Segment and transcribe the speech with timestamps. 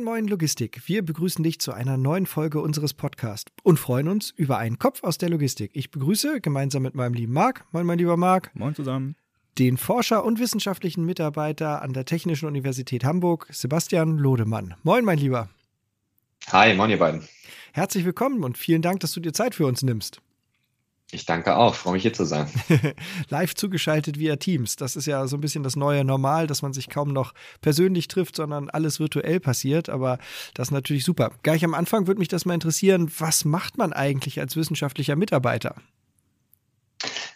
[0.00, 0.80] Moin Moin Logistik.
[0.86, 5.02] Wir begrüßen dich zu einer neuen Folge unseres Podcasts und freuen uns über einen Kopf
[5.02, 5.72] aus der Logistik.
[5.74, 8.50] Ich begrüße gemeinsam mit meinem lieben Marc, moin mein lieber Marc.
[8.54, 9.14] Moin zusammen.
[9.58, 14.74] Den Forscher und wissenschaftlichen Mitarbeiter an der Technischen Universität Hamburg, Sebastian Lodemann.
[14.84, 15.50] Moin mein Lieber.
[16.50, 17.28] Hi, moin ihr beiden.
[17.72, 20.22] Herzlich willkommen und vielen Dank, dass du dir Zeit für uns nimmst.
[21.12, 22.48] Ich danke auch, freue mich hier zu sein.
[23.28, 24.76] Live zugeschaltet via Teams.
[24.76, 28.06] Das ist ja so ein bisschen das neue Normal, dass man sich kaum noch persönlich
[28.08, 29.88] trifft, sondern alles virtuell passiert.
[29.88, 30.18] Aber
[30.54, 31.32] das ist natürlich super.
[31.42, 35.74] Gleich am Anfang würde mich das mal interessieren, was macht man eigentlich als wissenschaftlicher Mitarbeiter?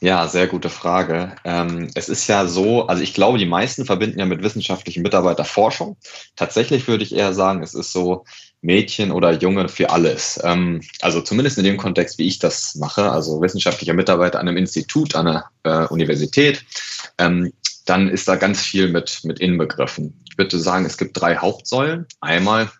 [0.00, 1.34] Ja, sehr gute Frage.
[1.44, 5.44] Ähm, es ist ja so, also ich glaube, die meisten verbinden ja mit wissenschaftlichen Mitarbeiter
[5.44, 5.96] Forschung.
[6.36, 8.24] Tatsächlich würde ich eher sagen, es ist so
[8.64, 10.40] Mädchen oder Junge für alles.
[10.42, 14.56] Ähm, also zumindest in dem Kontext, wie ich das mache, also wissenschaftlicher Mitarbeiter an einem
[14.56, 16.64] Institut, an einer äh, Universität,
[17.18, 17.52] ähm,
[17.84, 20.24] dann ist da ganz viel mit, mit inbegriffen.
[20.30, 22.06] Ich würde sagen, es gibt drei Hauptsäulen.
[22.20, 22.70] Einmal,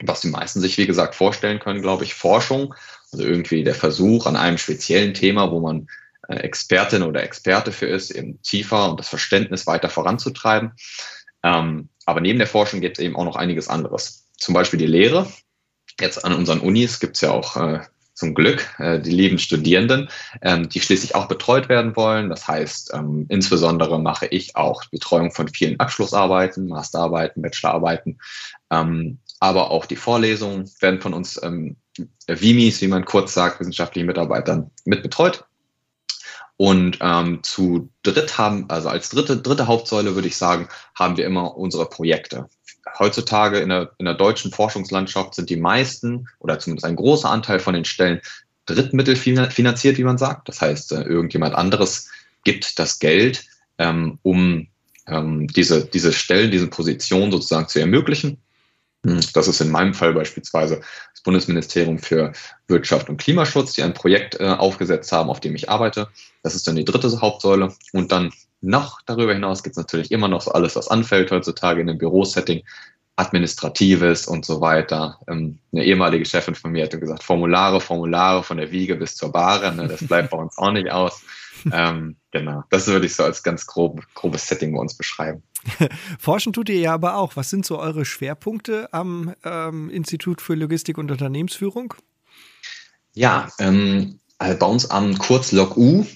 [0.00, 2.74] was die meisten sich, wie gesagt, vorstellen können, glaube ich, Forschung,
[3.10, 5.88] also irgendwie der Versuch an einem speziellen Thema, wo man
[6.28, 10.72] äh, Expertin oder Experte für ist, eben tiefer und das Verständnis weiter voranzutreiben.
[11.42, 14.25] Ähm, aber neben der Forschung gibt es eben auch noch einiges anderes.
[14.36, 15.30] Zum Beispiel die Lehre.
[16.00, 17.80] Jetzt an unseren Unis gibt es ja auch äh,
[18.16, 20.08] zum Glück äh, die lieben Studierenden,
[20.42, 22.30] ähm, die schließlich auch betreut werden wollen.
[22.30, 28.18] Das heißt, ähm, insbesondere mache ich auch Betreuung von vielen Abschlussarbeiten, Masterarbeiten, Bachelorarbeiten.
[28.70, 31.76] Ähm, aber auch die Vorlesungen werden von uns ähm,
[32.26, 35.44] VIMIs, wie man kurz sagt, wissenschaftlichen Mitarbeitern mit betreut.
[36.56, 41.26] Und ähm, zu dritt haben, also als dritte, dritte Hauptsäule würde ich sagen, haben wir
[41.26, 42.48] immer unsere Projekte.
[42.98, 47.60] Heutzutage in der, in der deutschen Forschungslandschaft sind die meisten oder zumindest ein großer Anteil
[47.60, 48.20] von den Stellen
[48.66, 50.48] Drittmittel finanziert, wie man sagt.
[50.48, 52.10] Das heißt, äh, irgendjemand anderes
[52.44, 53.44] gibt das Geld,
[53.78, 54.66] ähm, um
[55.06, 58.38] ähm, diese, diese Stellen, diese Position sozusagen zu ermöglichen.
[59.32, 60.80] Das ist in meinem Fall beispielsweise
[61.12, 62.32] das Bundesministerium für
[62.68, 66.08] Wirtschaft und Klimaschutz, die ein Projekt äh, aufgesetzt haben, auf dem ich arbeite.
[66.42, 67.72] Das ist dann die dritte Hauptsäule.
[67.92, 71.80] Und dann noch darüber hinaus gibt es natürlich immer noch so alles, was anfällt heutzutage
[71.80, 72.62] in einem Bürosetting,
[73.16, 75.18] Administratives und so weiter.
[75.28, 79.32] Ähm, eine ehemalige Chefin von mir hat gesagt, Formulare, Formulare von der Wiege bis zur
[79.32, 81.22] Bahre, ne, das bleibt bei uns auch nicht aus.
[81.72, 85.42] Ähm, genau, das würde ich so als ganz grob, grobes Setting bei uns beschreiben.
[86.18, 87.36] Forschen tut ihr ja aber auch.
[87.36, 91.94] Was sind so eure Schwerpunkte am ähm, Institut für Logistik und Unternehmensführung?
[93.14, 96.06] Ja, ähm, also bei uns am Kurzlog U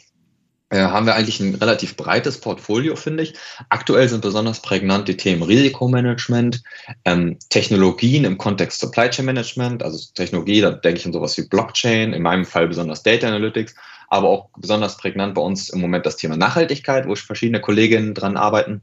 [0.71, 3.35] äh, haben wir eigentlich ein relativ breites Portfolio, finde ich.
[3.71, 6.63] Aktuell sind besonders prägnant die Themen Risikomanagement,
[7.05, 11.49] ähm, Technologien im Kontext Supply Chain Management, also Technologie, da denke ich an sowas wie
[11.49, 13.75] Blockchain, in meinem Fall besonders Data Analytics,
[14.11, 18.37] aber auch besonders prägnant bei uns im Moment das Thema Nachhaltigkeit, wo verschiedene Kolleginnen dran
[18.37, 18.83] arbeiten.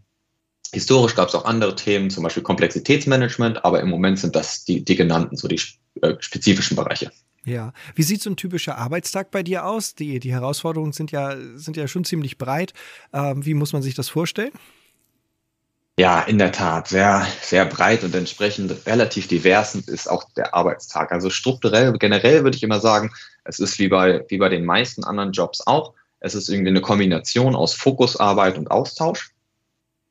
[0.73, 4.83] Historisch gab es auch andere Themen, zum Beispiel Komplexitätsmanagement, aber im Moment sind das die,
[4.83, 5.61] die genannten, so die
[6.01, 7.11] äh, spezifischen Bereiche.
[7.45, 7.71] Ja.
[7.95, 9.95] Wie sieht so ein typischer Arbeitstag bei dir aus?
[9.95, 12.73] Die, die Herausforderungen sind ja, sind ja schon ziemlich breit.
[13.13, 14.51] Ähm, wie muss man sich das vorstellen?
[15.99, 21.11] Ja, in der Tat, sehr, sehr breit und entsprechend relativ divers ist auch der Arbeitstag.
[21.11, 23.11] Also strukturell, generell würde ich immer sagen,
[23.47, 25.93] es ist wie bei, wie bei den meisten anderen Jobs auch.
[26.19, 29.31] Es ist irgendwie eine Kombination aus Fokusarbeit und Austausch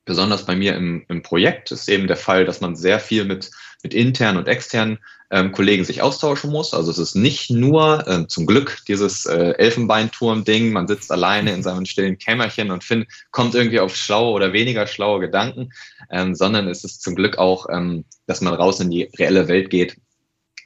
[0.06, 3.50] besonders bei mir im, im Projekt ist eben der Fall, dass man sehr viel mit,
[3.82, 4.98] mit internen und externen
[5.30, 6.72] ähm, Kollegen sich austauschen muss.
[6.72, 11.64] Also es ist nicht nur ähm, zum Glück dieses äh, Elfenbeinturm-Ding, man sitzt alleine in
[11.64, 15.70] seinem stillen Kämmerchen und find, kommt irgendwie auf schlaue oder weniger schlaue Gedanken,
[16.10, 19.70] ähm, sondern es ist zum Glück auch, ähm, dass man raus in die reelle Welt
[19.70, 19.96] geht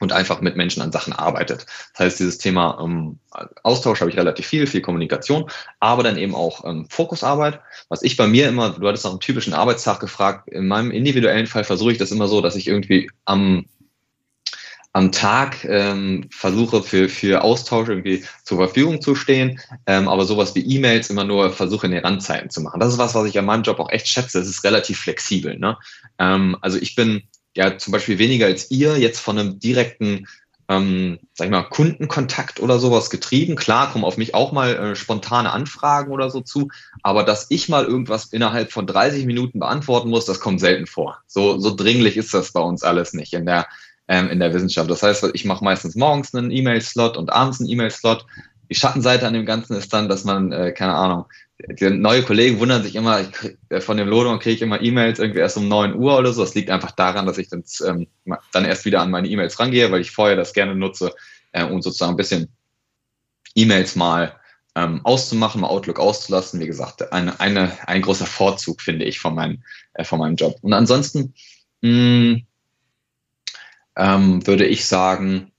[0.01, 1.65] und einfach mit Menschen an Sachen arbeitet.
[1.93, 3.19] Das heißt, dieses Thema ähm,
[3.63, 7.61] Austausch habe ich relativ viel, viel Kommunikation, aber dann eben auch ähm, Fokusarbeit.
[7.87, 11.47] Was ich bei mir immer, du hattest nach einem typischen Arbeitstag gefragt, in meinem individuellen
[11.47, 13.65] Fall versuche ich das immer so, dass ich irgendwie am
[14.93, 20.53] am Tag ähm, versuche für, für Austausch irgendwie zur Verfügung zu stehen, ähm, aber sowas
[20.53, 22.81] wie E-Mails immer nur versuche in den Randzeiten zu machen.
[22.81, 24.39] Das ist was, was ich an meinem Job auch echt schätze.
[24.39, 25.57] Es ist relativ flexibel.
[25.57, 25.77] Ne?
[26.19, 27.23] Ähm, also ich bin
[27.55, 30.27] ja zum Beispiel weniger als ihr jetzt von einem direkten,
[30.69, 33.55] ähm, sag ich mal, Kundenkontakt oder sowas getrieben.
[33.55, 36.69] Klar, kommen auf mich auch mal äh, spontane Anfragen oder so zu,
[37.03, 41.19] aber dass ich mal irgendwas innerhalb von 30 Minuten beantworten muss, das kommt selten vor.
[41.27, 43.67] So, so dringlich ist das bei uns alles nicht in der,
[44.07, 44.89] ähm, in der Wissenschaft.
[44.89, 48.25] Das heißt, ich mache meistens morgens einen E-Mail-Slot und abends einen E-Mail-Slot.
[48.69, 51.25] Die Schattenseite an dem Ganzen ist dann, dass man, äh, keine Ahnung,
[51.79, 55.39] neue Kollegen wundern sich immer, krieg, äh, von dem Lodon kriege ich immer E-Mails irgendwie
[55.39, 56.41] erst um 9 Uhr oder so.
[56.41, 58.07] Das liegt einfach daran, dass ich dann, ähm,
[58.51, 61.13] dann erst wieder an meine E-Mails rangehe, weil ich vorher das gerne nutze,
[61.51, 62.49] äh, um sozusagen ein bisschen
[63.55, 64.35] E-Mails mal
[64.75, 66.59] ähm, auszumachen, mal Outlook auszulassen.
[66.59, 70.57] Wie gesagt, eine, eine, ein großer Vorzug, finde ich, von, meinem äh, von meinem Job.
[70.61, 71.33] Und ansonsten,
[71.81, 72.41] mh,
[73.97, 75.50] ähm, würde ich sagen,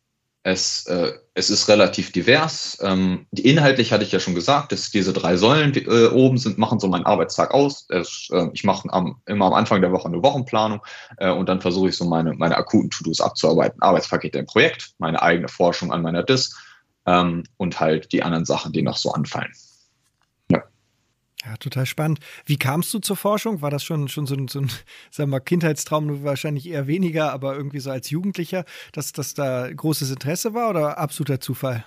[0.44, 2.78] es, äh, es ist relativ divers.
[2.82, 6.36] Ähm, die inhaltlich hatte ich ja schon gesagt, dass diese drei Säulen die, äh, oben
[6.36, 7.86] sind, machen so meinen Arbeitstag aus.
[7.88, 10.80] Es, äh, ich mache am, immer am Anfang der Woche eine Wochenplanung
[11.18, 13.80] äh, und dann versuche ich so meine, meine akuten To-Dos abzuarbeiten.
[13.82, 16.56] Arbeitspakete im Projekt, meine eigene Forschung an meiner DIS
[17.06, 19.52] ähm, und halt die anderen Sachen, die noch so anfallen.
[21.44, 22.20] Ja, total spannend.
[22.46, 23.62] Wie kamst du zur Forschung?
[23.62, 24.68] War das schon, schon so ein, so ein
[25.10, 29.72] sagen wir mal, Kindheitstraum, wahrscheinlich eher weniger, aber irgendwie so als Jugendlicher, dass, dass da
[29.72, 31.84] großes Interesse war oder absoluter Zufall?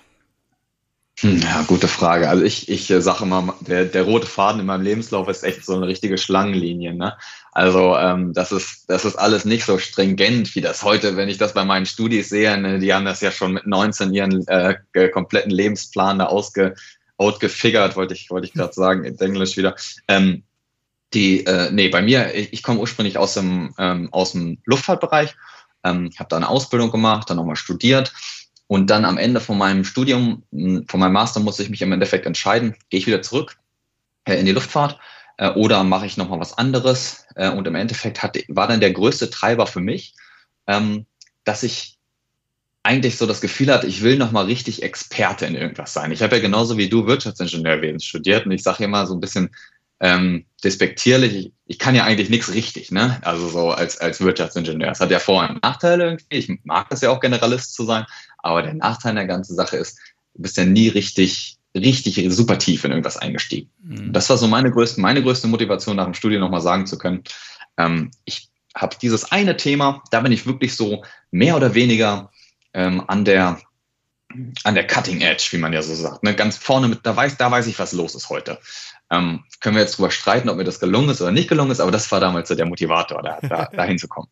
[1.20, 2.28] Hm, ja, gute Frage.
[2.28, 5.64] Also ich, ich äh, sage immer, der, der rote Faden in meinem Lebenslauf ist echt
[5.64, 6.94] so eine richtige Schlangenlinie.
[6.94, 7.16] Ne?
[7.52, 11.38] Also ähm, das, ist, das ist alles nicht so stringent, wie das heute, wenn ich
[11.38, 12.58] das bei meinen Studis sehe.
[12.58, 12.78] Ne?
[12.78, 14.76] Die haben das ja schon mit 19 ihren äh,
[15.08, 16.74] kompletten Lebensplan da ausge,
[17.18, 19.74] outgefigert, wollte ich, wollte ich gerade sagen, in Englisch wieder.
[20.08, 20.42] Ähm,
[21.14, 25.34] die, äh, nee, bei mir, ich, ich komme ursprünglich aus dem, ähm, aus dem Luftfahrtbereich,
[25.84, 28.12] ähm, habe da eine Ausbildung gemacht, dann nochmal studiert
[28.66, 32.26] und dann am Ende von meinem Studium, von meinem Master musste ich mich im Endeffekt
[32.26, 33.56] entscheiden, gehe ich wieder zurück
[34.24, 34.98] äh, in die Luftfahrt
[35.38, 38.92] äh, oder mache ich nochmal was anderes äh, und im Endeffekt hat, war dann der
[38.92, 40.14] größte Treiber für mich,
[40.66, 41.06] ähm,
[41.44, 41.95] dass ich
[42.86, 46.12] eigentlich so das Gefühl hat, ich will noch mal richtig Experte in irgendwas sein.
[46.12, 49.50] Ich habe ja genauso wie du Wirtschaftsingenieurwesen studiert und ich sage immer so ein bisschen
[49.98, 53.18] ähm, despektierlich, ich, ich, kann ja eigentlich nichts richtig, ne?
[53.22, 54.90] Also so als, als Wirtschaftsingenieur.
[54.90, 56.26] Es hat ja Vor- und Nachteile irgendwie.
[56.30, 58.04] Ich mag das ja auch Generalist zu sein,
[58.38, 59.98] aber der Nachteil der ganzen Sache ist,
[60.34, 63.70] du bist ja nie richtig, richtig super tief in irgendwas eingestiegen.
[63.82, 64.12] Mhm.
[64.12, 67.24] Das war so meine größte, meine größte Motivation nach dem Studium nochmal sagen zu können.
[67.78, 71.02] Ähm, ich habe dieses eine Thema, da bin ich wirklich so
[71.32, 72.30] mehr oder weniger
[72.76, 73.58] ähm, an der
[74.64, 76.22] an der Cutting Edge, wie man ja so sagt.
[76.22, 76.34] Ne?
[76.34, 78.58] Ganz vorne mit, da weiß, da weiß ich, was los ist heute.
[79.10, 81.80] Ähm, können wir jetzt drüber streiten, ob mir das gelungen ist oder nicht gelungen ist,
[81.80, 84.28] aber das war damals so der Motivator, da, da, da hinzukommen.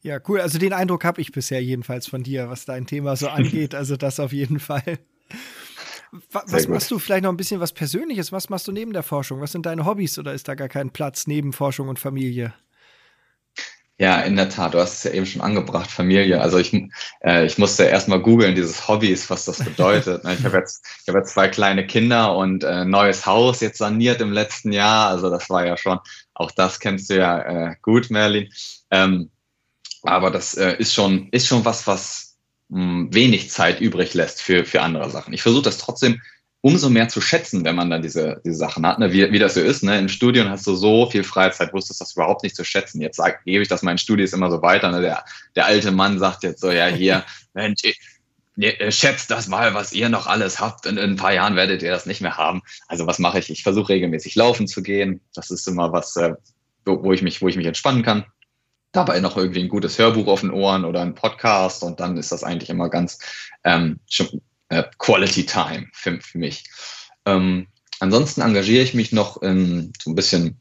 [0.00, 0.40] Ja, cool.
[0.40, 3.74] Also den Eindruck habe ich bisher jedenfalls von dir, was dein Thema so angeht.
[3.74, 4.98] Also das auf jeden Fall.
[6.32, 8.32] Was machst du vielleicht noch ein bisschen was Persönliches?
[8.32, 9.40] Was machst du neben der Forschung?
[9.42, 12.54] Was sind deine Hobbys oder ist da gar kein Platz neben Forschung und Familie?
[14.00, 14.74] Ja, in der Tat.
[14.74, 16.40] Du hast es ja eben schon angebracht, Familie.
[16.40, 16.72] Also ich,
[17.20, 20.22] äh, ich musste erstmal googeln, dieses Hobbys, was das bedeutet.
[20.22, 20.34] Ne?
[20.34, 24.20] ich habe jetzt, ich habe jetzt zwei kleine Kinder und äh, neues Haus jetzt saniert
[24.20, 25.08] im letzten Jahr.
[25.08, 25.98] Also das war ja schon,
[26.32, 27.40] auch das kennst du ja
[27.70, 28.48] äh, gut, Merlin.
[28.92, 29.30] Ähm,
[30.04, 32.36] aber das äh, ist schon, ist schon was, was
[32.68, 35.34] mh, hm, wenig Zeit übrig lässt für, für andere Sachen.
[35.34, 36.20] Ich versuche das trotzdem
[36.60, 39.12] umso mehr zu schätzen, wenn man dann diese, diese Sachen hat, ne?
[39.12, 39.84] wie, wie das so ist.
[39.84, 39.98] Ne?
[39.98, 43.00] Im Studium hast du so viel Freizeit, wusstest das überhaupt nicht zu schätzen.
[43.00, 44.90] Jetzt sag, gebe ich das meinen Studis immer so weiter.
[44.90, 45.00] Ne?
[45.00, 45.24] Der,
[45.54, 47.24] der alte Mann sagt jetzt so, ja, hier,
[47.54, 47.82] Mensch,
[48.88, 50.86] schätzt das mal, was ihr noch alles habt.
[50.86, 52.62] In, in, ein paar Jahren werdet ihr das nicht mehr haben.
[52.88, 53.50] Also was mache ich?
[53.50, 55.20] Ich versuche regelmäßig laufen zu gehen.
[55.34, 56.34] Das ist immer was, äh,
[56.84, 58.24] wo, wo, ich mich, wo ich mich entspannen kann.
[58.90, 62.32] Dabei noch irgendwie ein gutes Hörbuch auf den Ohren oder ein Podcast und dann ist
[62.32, 63.18] das eigentlich immer ganz
[63.62, 66.64] ähm, schon, äh, Quality Time für, für mich.
[67.26, 67.66] Ähm,
[68.00, 70.60] ansonsten engagiere ich mich noch in, so ein bisschen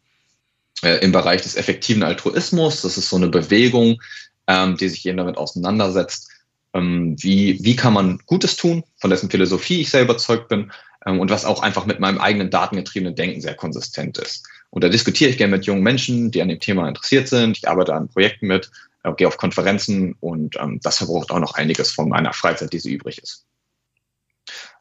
[0.83, 2.81] äh, im Bereich des effektiven Altruismus.
[2.81, 4.01] Das ist so eine Bewegung,
[4.48, 6.30] ähm, die sich eben damit auseinandersetzt,
[6.74, 10.71] ähm, wie, wie kann man Gutes tun, von dessen Philosophie ich sehr überzeugt bin
[11.06, 14.46] ähm, und was auch einfach mit meinem eigenen datengetriebenen Denken sehr konsistent ist.
[14.70, 17.58] Und da diskutiere ich gerne mit jungen Menschen, die an dem Thema interessiert sind.
[17.58, 18.70] Ich arbeite an Projekten mit,
[19.03, 22.79] äh, gehe auf Konferenzen und ähm, das verbraucht auch noch einiges von meiner Freizeit, die
[22.79, 23.46] so übrig ist.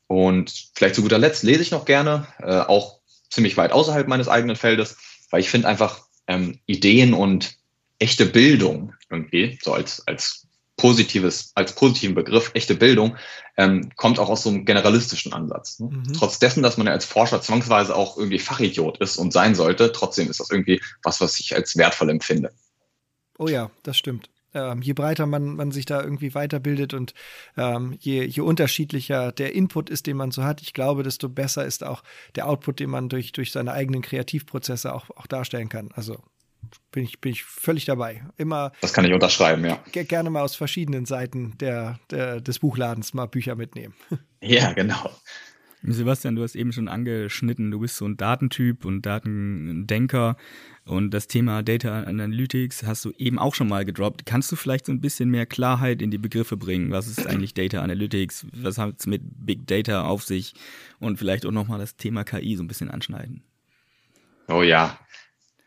[0.09, 4.29] Und vielleicht zu guter Letzt lese ich noch gerne, äh, auch ziemlich weit außerhalb meines
[4.29, 4.97] eigenen Feldes,
[5.31, 7.57] weil ich finde einfach ähm, Ideen und
[7.99, 10.47] echte Bildung irgendwie, so als, als
[10.77, 13.17] positives, als positiven Begriff, echte Bildung,
[13.57, 15.81] ähm, kommt auch aus so einem generalistischen Ansatz.
[15.81, 15.89] Ne?
[15.89, 16.13] Mhm.
[16.13, 19.91] Trotz dessen, dass man ja als Forscher zwangsweise auch irgendwie Fachidiot ist und sein sollte,
[19.93, 22.53] trotzdem ist das irgendwie was, was ich als wertvoll empfinde.
[23.39, 27.13] Oh ja, das stimmt ähm, je breiter man, man sich da irgendwie weiterbildet und
[27.57, 31.67] ähm, je, je unterschiedlicher der Input ist, den man so hat, ich glaube, desto besser
[31.67, 32.03] ist auch
[32.35, 35.91] der Output, den man durch, durch seine eigenen Kreativprozesse auch, auch darstellen kann.
[35.95, 36.19] Also
[36.91, 38.25] bin ich, bin ich völlig dabei.
[38.39, 38.73] Immer.
[38.81, 39.79] Das kann ich unterschreiben, ja.
[39.93, 43.95] Gerne mal aus verschiedenen Seiten der, der, des Buchladens mal Bücher mitnehmen.
[44.43, 45.11] Ja, genau.
[45.83, 50.37] Sebastian, du hast eben schon angeschnitten, du bist so ein Datentyp und Datendenker
[50.87, 54.25] und das Thema Data Analytics hast du eben auch schon mal gedroppt.
[54.25, 56.93] Kannst du vielleicht so ein bisschen mehr Klarheit in die Begriffe bringen?
[56.93, 58.47] Was ist eigentlich Data Analytics?
[58.53, 60.55] Was hat es mit Big Data auf sich?
[61.01, 63.43] Und vielleicht auch nochmal das Thema KI so ein bisschen anschneiden.
[64.49, 64.97] Oh ja,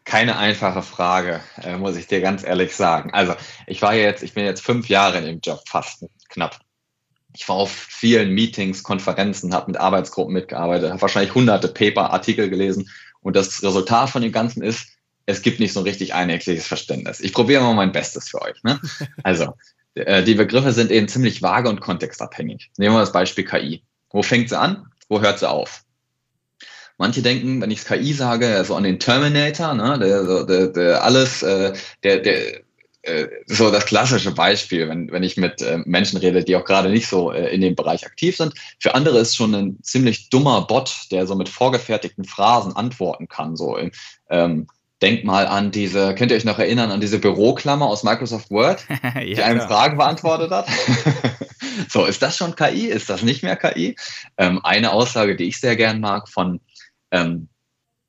[0.05, 3.11] keine einfache Frage, äh, muss ich dir ganz ehrlich sagen.
[3.11, 3.35] Also
[3.67, 6.59] ich war jetzt, ich bin jetzt fünf Jahre in dem Job, fast knapp
[7.35, 12.49] ich war auf vielen Meetings, Konferenzen, habe mit Arbeitsgruppen mitgearbeitet, habe wahrscheinlich hunderte Paper, Artikel
[12.49, 12.89] gelesen
[13.21, 14.87] und das Resultat von dem Ganzen ist,
[15.29, 17.19] es gibt nicht so ein richtig einheitliches Verständnis.
[17.19, 18.61] Ich probiere mal mein Bestes für euch.
[18.63, 18.79] Ne?
[19.23, 19.53] Also,
[19.93, 22.71] äh, die Begriffe sind eben ziemlich vage und kontextabhängig.
[22.77, 23.83] Nehmen wir das Beispiel KI.
[24.09, 24.87] Wo fängt sie an?
[25.07, 25.83] Wo hört sie auf?
[26.97, 31.43] Manche denken, wenn ich KI sage, so an den Terminator, ne, der, der, der alles,
[31.43, 32.61] äh, der, der,
[33.03, 36.89] äh, so das klassische Beispiel, wenn, wenn ich mit äh, Menschen rede, die auch gerade
[36.89, 38.55] nicht so äh, in dem Bereich aktiv sind.
[38.79, 43.55] Für andere ist schon ein ziemlich dummer Bot, der so mit vorgefertigten Phrasen antworten kann.
[43.55, 43.77] So,
[44.29, 44.67] ähm,
[45.01, 48.85] Denkt mal an diese, könnt ihr euch noch erinnern, an diese Büroklammer aus Microsoft Word,
[49.15, 50.67] ja, die einem Fragen beantwortet hat?
[51.89, 52.87] so, ist das schon KI?
[52.87, 53.95] Ist das nicht mehr KI?
[54.37, 56.59] Ähm, eine Aussage, die ich sehr gern mag von,
[57.11, 57.47] ähm,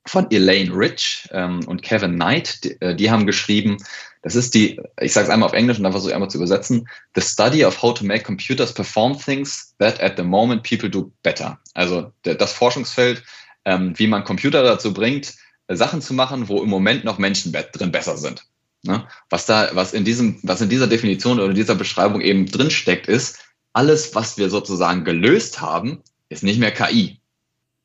[0.05, 3.77] von Elaine Rich ähm, und Kevin Knight, die, äh, die, haben geschrieben,
[4.23, 6.39] das ist die, ich sage es einmal auf Englisch und dann versuche ich einmal zu
[6.39, 10.91] übersetzen, The study of how to make computers perform things that at the moment people
[10.91, 11.59] do better.
[11.75, 13.23] Also das Forschungsfeld,
[13.65, 15.35] ähm, wie man Computer dazu bringt,
[15.77, 18.47] Sachen zu machen, wo im Moment noch Menschen drin besser sind.
[18.83, 19.07] Ne?
[19.29, 23.09] Was da, was in diesem, was in dieser Definition oder dieser Beschreibung eben drin steckt,
[23.09, 23.39] ist,
[23.73, 27.21] alles, was wir sozusagen gelöst haben, ist nicht mehr KI.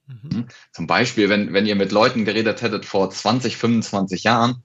[0.07, 0.29] Mhm.
[0.31, 0.47] Hm?
[0.71, 4.63] Zum Beispiel, wenn, wenn ihr mit Leuten geredet hättet vor 20, 25 Jahren,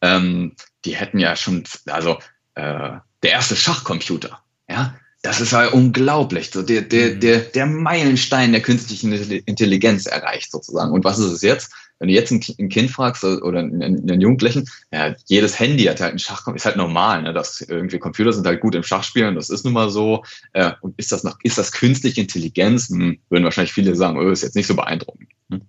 [0.00, 0.54] ähm,
[0.84, 2.18] die hätten ja schon, also
[2.54, 2.90] äh,
[3.22, 6.50] der erste Schachcomputer, ja, das ist halt unglaublich.
[6.50, 7.20] So der, der, mhm.
[7.20, 10.92] der, der Meilenstein der künstlichen Intelligenz erreicht sozusagen.
[10.92, 11.72] Und was ist es jetzt?
[12.04, 16.18] Wenn du jetzt ein, Kind fragst oder einen, Jugendlichen, ja, jedes Handy hat halt einen
[16.18, 17.32] Schach, ist halt normal, ne?
[17.32, 20.22] dass irgendwie Computer sind halt gut im Schachspielen, das ist nun mal so.
[20.52, 22.90] Äh, und ist das noch, ist das künstliche Intelligenz?
[22.90, 25.30] Hm, würden wahrscheinlich viele sagen, oh, ist jetzt nicht so beeindruckend.
[25.48, 25.62] Hm.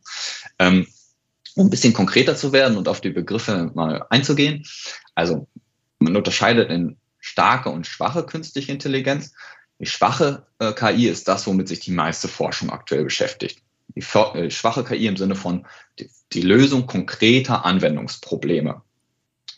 [0.59, 0.87] Ähm,
[1.55, 4.65] um ein bisschen konkreter zu werden und auf die Begriffe mal einzugehen.
[5.13, 5.47] Also
[5.99, 9.31] man unterscheidet in starke und schwache künstliche Intelligenz.
[9.79, 13.61] Die schwache äh, KI ist das, womit sich die meiste Forschung aktuell beschäftigt.
[13.95, 15.65] Die äh, schwache KI im Sinne von
[16.33, 18.81] die, Lösung konkreter Anwendungsprobleme.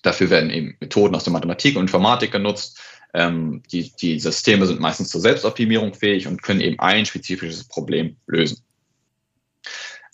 [0.03, 2.79] Dafür werden eben Methoden aus der Mathematik und Informatik genutzt.
[3.13, 8.17] Ähm, die, die Systeme sind meistens zur Selbstoptimierung fähig und können eben ein spezifisches Problem
[8.27, 8.61] lösen.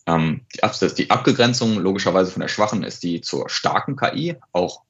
[0.05, 4.83] Ähm, die, die Abgrenzung logischerweise von der schwachen ist die zur starken KI, auch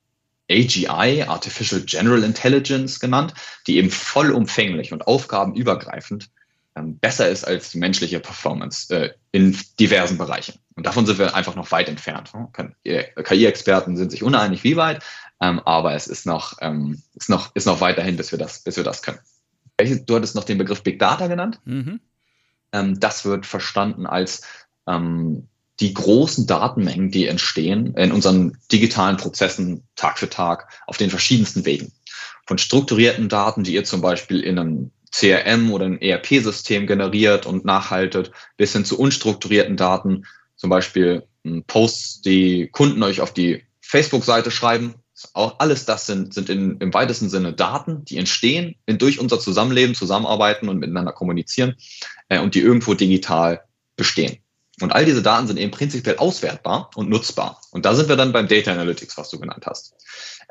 [0.49, 3.33] AGI, Artificial General Intelligence genannt,
[3.67, 6.29] die eben vollumfänglich und aufgabenübergreifend
[6.75, 10.55] besser ist als die menschliche Performance äh, in diversen Bereichen.
[10.75, 12.31] Und davon sind wir einfach noch weit entfernt.
[12.83, 15.03] KI-Experten sind sich uneinig, wie weit,
[15.39, 18.75] ähm, aber es ist noch, ähm, ist noch, ist noch weiterhin, bis wir das, bis
[18.75, 19.19] wir das können.
[20.05, 21.59] Du hattest noch den Begriff Big Data genannt.
[21.65, 21.99] Mhm.
[22.71, 24.43] Ähm, das wird verstanden als
[24.87, 25.47] ähm,
[25.79, 31.65] die großen Datenmengen, die entstehen in unseren digitalen Prozessen Tag für Tag auf den verschiedensten
[31.65, 31.91] Wegen.
[32.45, 37.65] Von strukturierten Daten, die ihr zum Beispiel in einem CRM oder ein ERP-System generiert und
[37.65, 41.24] nachhaltet, bis hin zu unstrukturierten Daten, zum Beispiel
[41.67, 44.96] Posts, die Kunden euch auf die Facebook-Seite schreiben.
[45.34, 49.39] Auch alles das sind, sind in, im weitesten Sinne Daten, die entstehen in, durch unser
[49.39, 51.75] Zusammenleben, zusammenarbeiten und miteinander kommunizieren
[52.29, 53.62] äh, und die irgendwo digital
[53.96, 54.42] bestehen.
[54.81, 57.61] Und all diese Daten sind eben prinzipiell auswertbar und nutzbar.
[57.71, 59.93] Und da sind wir dann beim Data Analytics, was du genannt hast.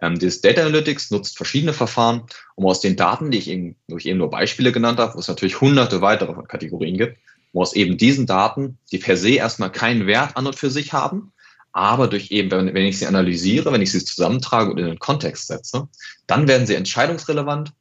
[0.00, 2.22] Ähm, dieses Data Analytics nutzt verschiedene Verfahren,
[2.54, 5.18] um aus den Daten, die ich eben, wo ich eben nur Beispiele genannt habe, wo
[5.18, 7.18] es natürlich hunderte weitere Kategorien gibt,
[7.52, 10.92] um aus eben diesen Daten, die per se erstmal keinen Wert an und für sich
[10.92, 11.32] haben,
[11.72, 14.98] aber durch eben, wenn, wenn ich sie analysiere, wenn ich sie zusammentrage und in den
[15.00, 15.88] Kontext setze,
[16.28, 17.72] dann werden sie entscheidungsrelevant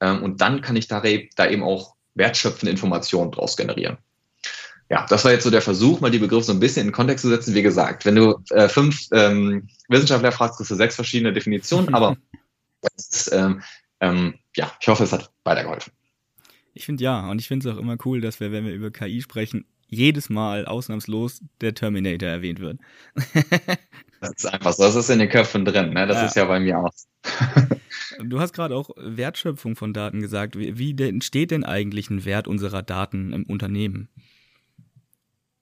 [0.00, 1.02] ähm, und dann kann ich da,
[1.36, 3.98] da eben auch wertschöpfende Informationen daraus generieren
[4.94, 7.22] ja, das war jetzt so der Versuch, mal die Begriffe so ein bisschen in Kontext
[7.22, 7.52] zu setzen.
[7.52, 12.16] Wie gesagt, wenn du äh, fünf ähm, Wissenschaftler fragst, kriegst du sechs verschiedene Definitionen, aber
[12.96, 13.60] ist, ähm,
[13.98, 15.92] ähm, ja, ich hoffe, es hat weitergeholfen.
[16.74, 18.92] Ich finde ja, und ich finde es auch immer cool, dass wir, wenn wir über
[18.92, 22.78] KI sprechen, jedes Mal ausnahmslos der Terminator erwähnt wird.
[24.20, 26.06] das ist einfach so, das ist in den Köpfen drin, ne?
[26.06, 26.26] das ja.
[26.26, 26.90] ist ja bei mir auch.
[28.24, 30.56] du hast gerade auch Wertschöpfung von Daten gesagt.
[30.56, 34.08] Wie, wie entsteht denn eigentlich ein Wert unserer Daten im Unternehmen?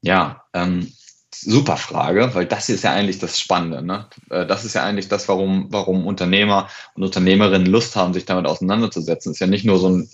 [0.03, 0.93] Ja, ähm,
[1.35, 3.83] super Frage, weil das ist ja eigentlich das Spannende.
[3.83, 4.09] Ne?
[4.31, 8.47] Äh, das ist ja eigentlich das, warum, warum Unternehmer und Unternehmerinnen Lust haben, sich damit
[8.47, 9.31] auseinanderzusetzen.
[9.31, 10.09] Das ist ja nicht nur so ein,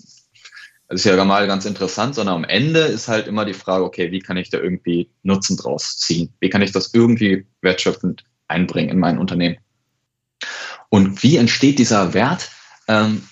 [0.87, 4.11] das ist ja mal ganz interessant, sondern am Ende ist halt immer die Frage, okay,
[4.11, 6.33] wie kann ich da irgendwie Nutzen draus ziehen?
[6.39, 9.57] Wie kann ich das irgendwie wertschöpfend einbringen in mein Unternehmen?
[10.89, 12.49] Und wie entsteht dieser Wert?
[12.87, 13.23] Ähm,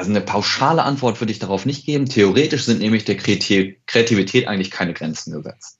[0.00, 2.06] also eine pauschale Antwort würde ich darauf nicht geben.
[2.06, 5.78] Theoretisch sind nämlich der Kreativität eigentlich keine Grenzen gesetzt.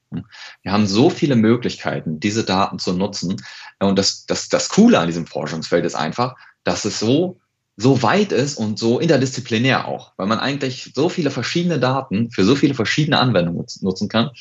[0.60, 3.42] Wir haben so viele Möglichkeiten, diese Daten zu nutzen.
[3.78, 7.40] Und das, das, das Coole an diesem Forschungsfeld ist einfach, dass es so,
[7.78, 12.44] so weit ist und so interdisziplinär auch, weil man eigentlich so viele verschiedene Daten für
[12.44, 14.32] so viele verschiedene Anwendungen nutzen kann,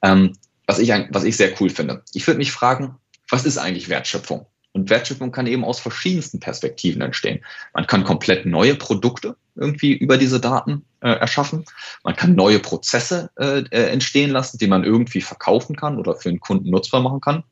[0.00, 2.02] ähm, was, ich, was ich sehr cool finde.
[2.14, 2.96] Ich würde mich fragen,
[3.28, 4.46] was ist eigentlich Wertschöpfung?
[4.78, 7.44] Und Wertschöpfung kann eben aus verschiedensten Perspektiven entstehen.
[7.74, 11.64] Man kann komplett neue Produkte irgendwie über diese Daten äh, erschaffen.
[12.04, 16.28] Man kann neue Prozesse äh, äh entstehen lassen, die man irgendwie verkaufen kann oder für
[16.28, 17.42] einen Kunden nutzbar machen kann.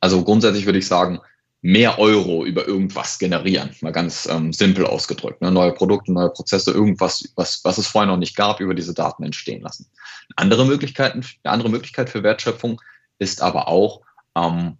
[0.00, 1.20] Also grundsätzlich würde ich sagen,
[1.62, 3.70] mehr Euro über irgendwas generieren.
[3.80, 5.42] Mal ganz ähm, simpel ausgedrückt.
[5.42, 5.50] Ne?
[5.50, 9.24] Neue Produkte, neue Prozesse, irgendwas, was, was es vorher noch nicht gab, über diese Daten
[9.24, 9.88] entstehen lassen.
[10.36, 12.80] Andere Möglichkeiten, eine andere Möglichkeit für Wertschöpfung
[13.18, 14.02] ist aber auch,
[14.36, 14.76] ähm,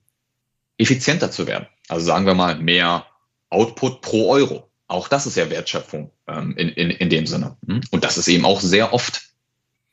[0.78, 1.66] effizienter zu werden.
[1.88, 3.06] Also sagen wir mal, mehr
[3.50, 4.68] Output pro Euro.
[4.88, 7.56] Auch das ist ja Wertschöpfung ähm, in, in, in dem Sinne.
[7.66, 7.80] Hm?
[7.90, 9.22] Und das ist eben auch sehr oft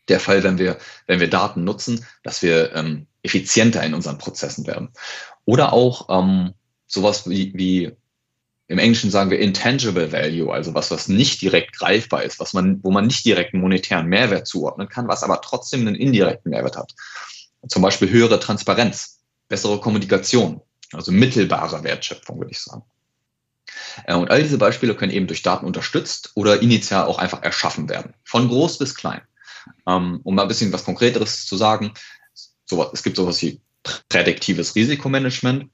[0.09, 4.67] der Fall, wenn wir, wenn wir Daten nutzen, dass wir ähm, effizienter in unseren Prozessen
[4.67, 4.89] werden.
[5.45, 6.53] Oder auch ähm,
[6.87, 7.91] sowas wie, wie
[8.67, 12.83] im Englischen sagen wir intangible value, also was, was nicht direkt greifbar ist, was man,
[12.83, 16.77] wo man nicht direkt einen monetären Mehrwert zuordnen kann, was aber trotzdem einen indirekten Mehrwert
[16.77, 16.93] hat.
[17.67, 20.61] Zum Beispiel höhere Transparenz, bessere Kommunikation,
[20.93, 22.83] also mittelbare Wertschöpfung, würde ich sagen.
[24.05, 27.89] Äh, und all diese Beispiele können eben durch Daten unterstützt oder initial auch einfach erschaffen
[27.89, 29.21] werden, von groß bis klein.
[29.87, 31.93] Ähm, um mal ein bisschen was Konkreteres zu sagen,
[32.91, 33.61] es gibt sowas wie
[34.09, 35.69] prädiktives Risikomanagement.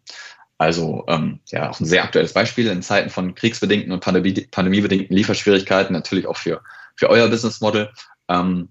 [0.57, 5.15] Also ähm, ja, auch ein sehr aktuelles Beispiel in Zeiten von kriegsbedingten und Pandemie, pandemiebedingten
[5.15, 6.61] Lieferschwierigkeiten, natürlich auch für,
[6.95, 7.89] für euer Business Model.
[8.27, 8.67] Ähm,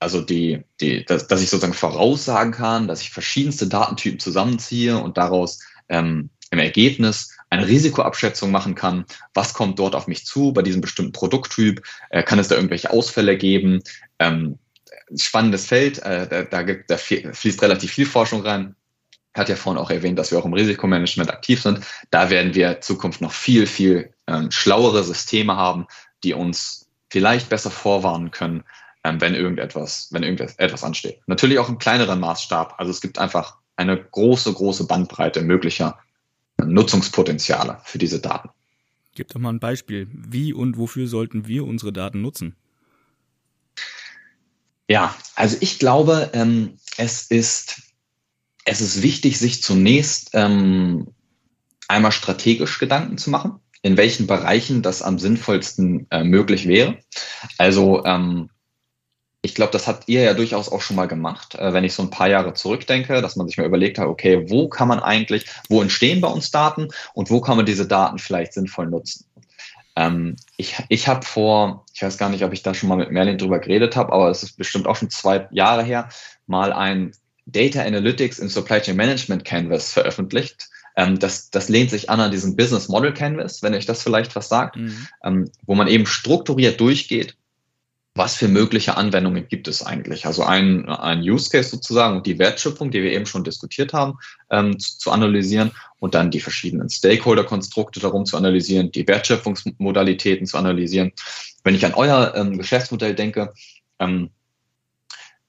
[0.00, 5.16] also die, die, dass, dass ich sozusagen voraussagen kann, dass ich verschiedenste Datentypen zusammenziehe und
[5.16, 9.04] daraus ähm, im Ergebnis eine Risikoabschätzung machen kann.
[9.32, 11.82] Was kommt dort auf mich zu bei diesem bestimmten Produkttyp?
[12.10, 13.82] Äh, kann es da irgendwelche Ausfälle geben?
[14.18, 14.58] Ähm,
[15.16, 18.74] spannendes Feld, äh, da, da, gibt, da fließt relativ viel Forschung rein
[19.34, 21.80] hat ja vorhin auch erwähnt, dass wir auch im Risikomanagement aktiv sind.
[22.10, 25.86] Da werden wir in Zukunft noch viel, viel ähm, schlauere Systeme haben,
[26.22, 28.64] die uns vielleicht besser vorwarnen können,
[29.02, 31.20] ähm, wenn irgendetwas, wenn irgendetwas ansteht.
[31.26, 32.74] Natürlich auch im kleineren Maßstab.
[32.78, 35.98] Also es gibt einfach eine große, große Bandbreite möglicher
[36.62, 38.50] Nutzungspotenziale für diese Daten.
[39.14, 40.08] Gib doch mal ein Beispiel.
[40.12, 42.56] Wie und wofür sollten wir unsere Daten nutzen?
[44.88, 47.82] Ja, also ich glaube, ähm, es ist
[48.64, 51.08] es ist wichtig, sich zunächst ähm,
[51.88, 56.98] einmal strategisch Gedanken zu machen, in welchen Bereichen das am sinnvollsten äh, möglich wäre.
[57.58, 58.50] Also ähm,
[59.44, 62.02] ich glaube, das habt ihr ja durchaus auch schon mal gemacht, äh, wenn ich so
[62.02, 65.44] ein paar Jahre zurückdenke, dass man sich mal überlegt hat, okay, wo kann man eigentlich,
[65.68, 69.26] wo entstehen bei uns Daten und wo kann man diese Daten vielleicht sinnvoll nutzen?
[69.96, 73.10] Ähm, ich ich habe vor, ich weiß gar nicht, ob ich da schon mal mit
[73.10, 76.08] Merlin drüber geredet habe, aber es ist bestimmt auch schon zwei Jahre her,
[76.46, 77.12] mal ein
[77.44, 80.70] Data Analytics in Supply Chain Management Canvas veröffentlicht.
[80.96, 84.34] Ähm, das, das lehnt sich an an diesen Business Model Canvas, wenn euch das vielleicht
[84.36, 85.06] was sagt, mhm.
[85.22, 87.36] ähm, wo man eben strukturiert durchgeht,
[88.16, 90.24] was für mögliche Anwendungen gibt es eigentlich?
[90.26, 94.18] Also ein, ein Use Case sozusagen und die Wertschöpfung, die wir eben schon diskutiert haben,
[94.50, 100.56] ähm, zu, zu, analysieren und dann die verschiedenen Stakeholder-Konstrukte darum zu analysieren, die Wertschöpfungsmodalitäten zu
[100.56, 101.12] analysieren.
[101.64, 103.52] Wenn ich an euer ähm, Geschäftsmodell denke,
[103.98, 104.30] ähm,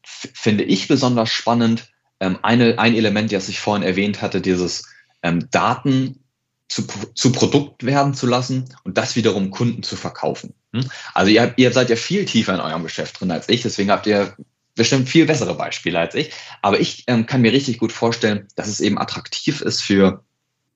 [0.03, 4.87] finde ich besonders spannend, ähm, eine, ein Element, das ich vorhin erwähnt hatte, dieses
[5.21, 6.24] ähm, Daten
[6.67, 10.53] zu, zu Produkt werden zu lassen und das wiederum Kunden zu verkaufen.
[10.73, 10.89] Hm?
[11.13, 14.07] Also ihr, ihr seid ja viel tiefer in eurem Geschäft drin als ich, deswegen habt
[14.07, 14.35] ihr
[14.75, 16.31] bestimmt viel bessere Beispiele als ich.
[16.61, 20.23] Aber ich ähm, kann mir richtig gut vorstellen, dass es eben attraktiv ist für,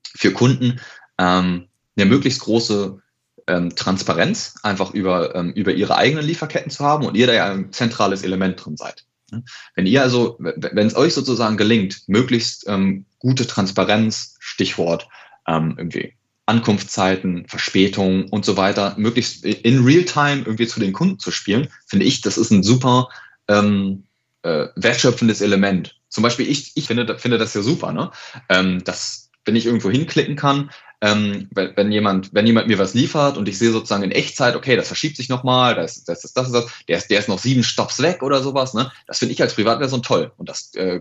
[0.02, 0.80] für Kunden,
[1.18, 2.98] ähm, eine möglichst große
[3.46, 7.50] ähm, Transparenz einfach über, ähm, über ihre eigenen Lieferketten zu haben und ihr da ja
[7.50, 9.04] ein zentrales Element drin seid.
[9.30, 9.44] Ne?
[9.74, 15.08] Wenn ihr also, wenn es euch sozusagen gelingt, möglichst ähm, gute Transparenz, Stichwort
[15.50, 16.14] ähm, irgendwie
[16.46, 22.06] Ankunftszeiten, Verspätungen und so weiter, möglichst in Realtime irgendwie zu den Kunden zu spielen, finde
[22.06, 23.08] ich, das ist ein super
[23.48, 24.04] ähm,
[24.42, 25.96] äh, wertschöpfendes Element.
[26.08, 28.10] Zum Beispiel, ich, ich finde, finde das ja super, ne?
[28.48, 32.94] Ähm, dass, wenn ich irgendwo hinklicken kann, ähm, wenn, wenn, jemand, wenn jemand mir was
[32.94, 36.32] liefert und ich sehe sozusagen in Echtzeit, okay, das verschiebt sich nochmal, das, das das,
[36.32, 38.90] das, das, der ist, der ist noch sieben Stops weg oder sowas, ne?
[39.06, 40.32] Das finde ich als Privatperson toll.
[40.36, 41.00] Und das äh,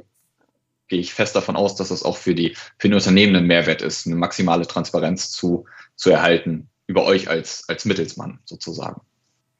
[0.89, 3.81] gehe ich fest davon aus, dass das auch für die, für die Unternehmen ein Mehrwert
[3.81, 9.01] ist, eine maximale Transparenz zu, zu erhalten über euch als, als Mittelsmann sozusagen.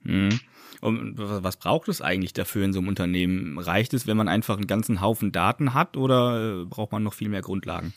[0.02, 0.40] Mhm.
[0.82, 3.60] Und was braucht es eigentlich dafür in so einem Unternehmen?
[3.60, 7.14] Reicht es, wenn man einfach einen ganzen Haufen Daten hat oder äh, braucht man noch
[7.14, 7.94] viel mehr Grundlagen?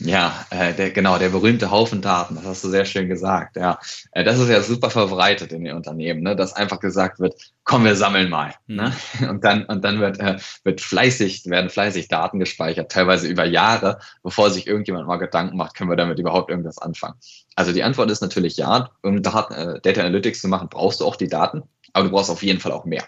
[0.00, 3.56] Ja, äh, der, genau, der berühmte Haufen Daten, das hast du sehr schön gesagt.
[3.56, 3.78] Ja,
[4.10, 6.34] äh, das ist ja super verbreitet in den Unternehmen, ne?
[6.34, 8.54] dass einfach gesagt wird, komm, wir sammeln mal.
[8.66, 8.76] Mhm.
[8.76, 8.92] Ne?
[9.28, 13.98] Und dann, und dann wird, äh, wird fleißig, werden fleißig Daten gespeichert, teilweise über Jahre,
[14.22, 17.14] bevor sich irgendjemand mal Gedanken macht, können wir damit überhaupt irgendwas anfangen.
[17.54, 21.04] Also die Antwort ist natürlich ja, um Daten, äh, Data Analytics zu machen, brauchst du
[21.04, 23.04] auch die Daten, aber du brauchst auf jeden Fall auch mehr.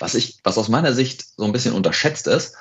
[0.00, 2.56] Was ich, was aus meiner Sicht so ein bisschen unterschätzt ist,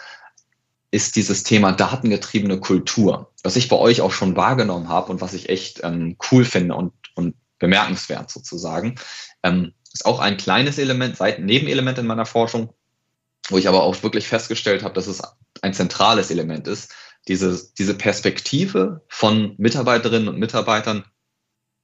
[0.91, 5.33] ist dieses Thema datengetriebene Kultur, was ich bei euch auch schon wahrgenommen habe und was
[5.33, 8.95] ich echt ähm, cool finde und, und bemerkenswert sozusagen.
[9.41, 12.73] Ähm, ist auch ein kleines Element, Seiten-Nebenelement in meiner Forschung,
[13.49, 15.21] wo ich aber auch wirklich festgestellt habe, dass es
[15.61, 16.93] ein zentrales Element ist,
[17.27, 21.05] diese, diese Perspektive von Mitarbeiterinnen und Mitarbeitern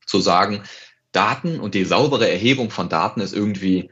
[0.06, 0.64] zu sagen,
[1.12, 3.92] Daten und die saubere Erhebung von Daten ist irgendwie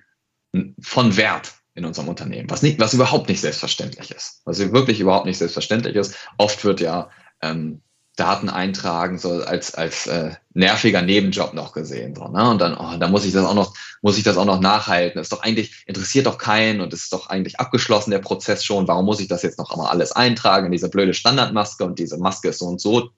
[0.81, 4.41] von Wert in unserem Unternehmen, was, nicht, was überhaupt nicht selbstverständlich ist.
[4.45, 6.15] Was wirklich überhaupt nicht selbstverständlich ist.
[6.37, 7.09] Oft wird ja
[7.41, 7.81] ähm,
[8.15, 12.15] Daten eintragen so als, als äh, nerviger Nebenjob noch gesehen.
[12.15, 12.49] So, ne?
[12.49, 15.17] Und dann, oh, da muss ich das auch noch, muss ich das auch noch nachhalten.
[15.17, 18.87] Das ist doch eigentlich, interessiert doch keinen und ist doch eigentlich abgeschlossen, der Prozess schon.
[18.87, 22.17] Warum muss ich das jetzt noch einmal alles eintragen in diese blöde Standardmaske und diese
[22.17, 23.09] Maske ist so und so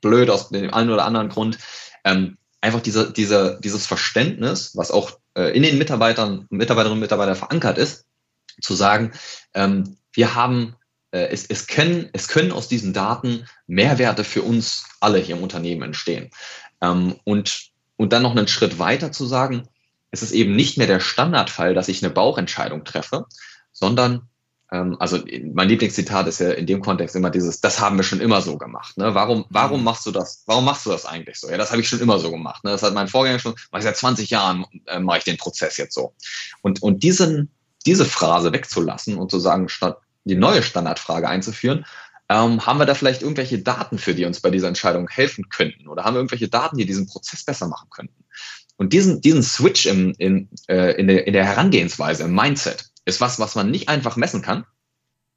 [0.00, 1.58] blöd aus dem einen oder anderen Grund.
[2.04, 7.36] Ähm, einfach diese, diese, dieses Verständnis, was auch äh, in den Mitarbeitern, Mitarbeiterinnen und Mitarbeitern
[7.36, 8.06] verankert ist,
[8.60, 9.12] zu sagen,
[9.54, 10.76] ähm, wir haben,
[11.10, 15.42] äh, es, es, können, es können aus diesen Daten Mehrwerte für uns alle hier im
[15.42, 16.30] Unternehmen entstehen.
[16.80, 19.68] Ähm, und, und dann noch einen Schritt weiter zu sagen,
[20.10, 23.26] es ist eben nicht mehr der Standardfall, dass ich eine Bauchentscheidung treffe,
[23.72, 24.28] sondern
[24.72, 25.18] also
[25.52, 28.56] mein Lieblingszitat ist ja in dem Kontext immer dieses, das haben wir schon immer so
[28.56, 28.96] gemacht.
[28.96, 29.14] Ne?
[29.14, 29.84] Warum, warum mhm.
[29.84, 30.44] machst du das?
[30.46, 31.50] Warum machst du das eigentlich so?
[31.50, 32.64] Ja, das habe ich schon immer so gemacht.
[32.64, 32.70] Ne?
[32.70, 35.94] Das hat mein Vorgänger schon, weil seit 20 Jahren äh, mache ich den Prozess jetzt
[35.94, 36.14] so.
[36.62, 37.50] Und, und diesen,
[37.84, 41.84] diese Phrase wegzulassen und zu sagen, statt die neue Standardfrage einzuführen,
[42.30, 45.86] ähm, haben wir da vielleicht irgendwelche Daten für, die uns bei dieser Entscheidung helfen könnten?
[45.86, 48.24] Oder haben wir irgendwelche Daten, die diesen Prozess besser machen könnten?
[48.76, 53.20] Und diesen, diesen Switch im, in, äh, in, der, in der Herangehensweise, im Mindset, ist
[53.20, 54.64] was, was man nicht einfach messen kann,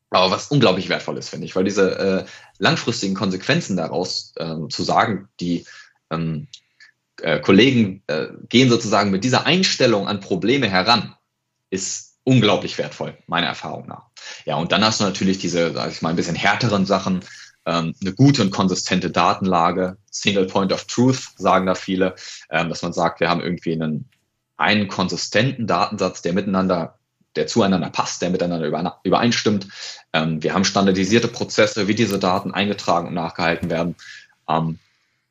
[0.09, 2.25] aber was unglaublich wertvoll ist, finde ich, weil diese äh,
[2.57, 5.65] langfristigen Konsequenzen daraus ähm, zu sagen, die
[6.09, 6.47] ähm,
[7.21, 11.15] äh, Kollegen äh, gehen sozusagen mit dieser Einstellung an Probleme heran,
[11.69, 14.07] ist unglaublich wertvoll, meiner Erfahrung nach.
[14.45, 17.21] Ja, und dann hast du natürlich diese, sag ich mal, ein bisschen härteren Sachen,
[17.65, 22.15] ähm, eine gute und konsistente Datenlage, Single Point of Truth, sagen da viele,
[22.49, 24.09] ähm, dass man sagt, wir haben irgendwie einen,
[24.57, 26.99] einen konsistenten Datensatz, der miteinander
[27.35, 29.67] der zueinander passt, der miteinander übereinstimmt.
[30.13, 33.95] Ähm, wir haben standardisierte Prozesse, wie diese Daten eingetragen und nachgehalten werden.
[34.47, 34.79] Ähm,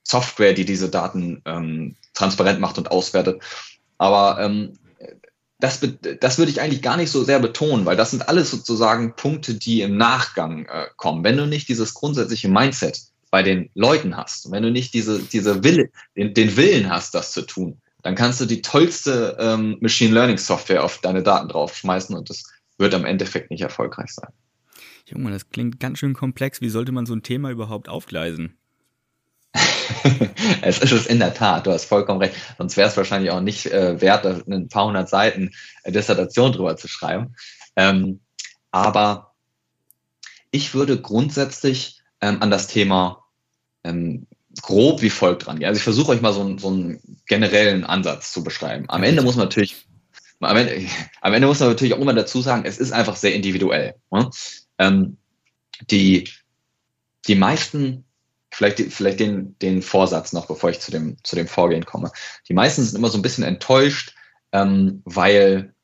[0.02, 3.42] Software, die diese Daten ähm, transparent macht und auswertet.
[3.98, 4.78] Aber ähm,
[5.60, 5.80] das,
[6.20, 9.54] das würde ich eigentlich gar nicht so sehr betonen, weil das sind alles sozusagen Punkte,
[9.54, 11.24] die im Nachgang äh, kommen.
[11.24, 15.64] Wenn du nicht dieses grundsätzliche Mindset bei den Leuten hast, wenn du nicht diese, diese
[15.64, 20.12] Wille, den, den Willen hast, das zu tun, dann kannst du die tollste ähm, Machine
[20.12, 22.44] Learning Software auf deine Daten draufschmeißen und das
[22.76, 24.28] wird am Endeffekt nicht erfolgreich sein.
[25.06, 26.60] Junge, das klingt ganz schön komplex.
[26.60, 28.58] Wie sollte man so ein Thema überhaupt aufgleisen?
[30.62, 32.34] es ist es in der Tat, du hast vollkommen recht.
[32.58, 35.52] Sonst wäre es wahrscheinlich auch nicht äh, wert, ein paar hundert Seiten
[35.84, 37.34] äh, Dissertation drüber zu schreiben.
[37.74, 38.20] Ähm,
[38.70, 39.34] aber
[40.50, 43.24] ich würde grundsätzlich ähm, an das Thema
[43.82, 44.26] ähm,
[44.62, 45.62] grob wie folgt dran.
[45.64, 48.84] Also ich versuche euch mal so, einen, so einen generellen Ansatz zu beschreiben.
[48.88, 49.86] Am Ende muss man natürlich,
[50.40, 50.86] am Ende,
[51.20, 53.94] am Ende muss man natürlich auch immer dazu sagen, es ist einfach sehr individuell.
[54.10, 54.30] Ne?
[54.78, 55.16] Ähm,
[55.90, 56.28] die,
[57.26, 58.04] die meisten,
[58.50, 62.10] vielleicht, vielleicht den, den Vorsatz noch, bevor ich zu dem, zu dem Vorgehen komme.
[62.48, 64.14] Die meisten sind immer so ein bisschen enttäuscht,
[64.52, 65.74] ähm, weil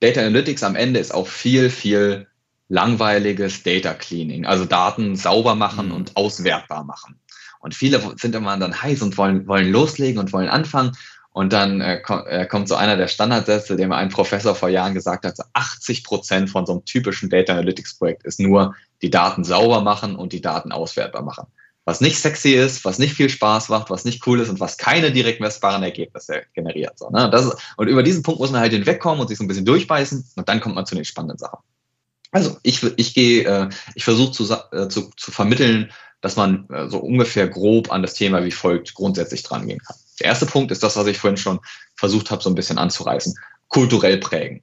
[0.00, 2.26] Data Analytics am Ende ist auch viel, viel
[2.68, 5.94] langweiliges Data Cleaning, also Daten sauber machen mhm.
[5.94, 7.20] und auswertbar machen.
[7.62, 10.92] Und viele sind immer dann heiß und wollen, wollen loslegen und wollen anfangen.
[11.30, 14.68] Und dann äh, kommt, äh, kommt so einer der Standardsätze, den mir ein Professor vor
[14.68, 18.74] Jahren gesagt hat, so 80 Prozent von so einem typischen Data Analytics Projekt ist nur
[19.00, 21.46] die Daten sauber machen und die Daten auswertbar machen.
[21.84, 24.76] Was nicht sexy ist, was nicht viel Spaß macht, was nicht cool ist und was
[24.76, 26.98] keine direkt messbaren Ergebnisse generiert.
[26.98, 27.30] So, ne?
[27.30, 30.32] das und über diesen Punkt muss man halt hinwegkommen und sich so ein bisschen durchbeißen
[30.36, 31.58] und dann kommt man zu den spannenden Sachen.
[32.30, 36.88] Also ich, ich gehe, äh, ich versuche zu, äh, zu, zu vermitteln, dass man äh,
[36.88, 39.96] so ungefähr grob an das Thema wie folgt grundsätzlich dran gehen kann.
[40.20, 41.60] Der erste Punkt ist das, was ich vorhin schon
[41.96, 43.34] versucht habe, so ein bisschen anzureißen.
[43.68, 44.62] Kulturell prägen.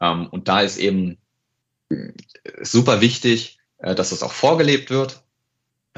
[0.00, 1.18] Ähm, und da ist eben
[1.88, 2.12] äh,
[2.60, 5.21] super wichtig, äh, dass es auch vorgelebt wird.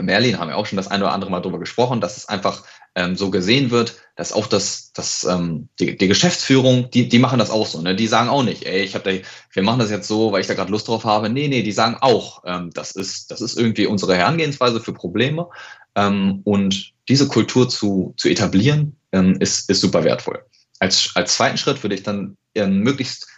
[0.02, 2.64] Merlin haben wir auch schon das eine oder andere Mal drüber gesprochen, dass es einfach
[2.96, 7.38] ähm, so gesehen wird, dass auch das, das ähm, die, die Geschäftsführung, die, die machen
[7.38, 7.80] das auch so.
[7.80, 7.94] Ne?
[7.94, 10.46] Die sagen auch nicht, ey, ich habe da, wir machen das jetzt so, weil ich
[10.46, 11.28] da gerade Lust drauf habe.
[11.28, 15.48] Nee, nee, die sagen auch, ähm, das ist, das ist irgendwie unsere Herangehensweise für Probleme.
[15.94, 20.44] Ähm, und diese Kultur zu, zu etablieren, ähm, ist, ist super wertvoll.
[20.80, 23.28] Als, als zweiten Schritt würde ich dann ähm, möglichst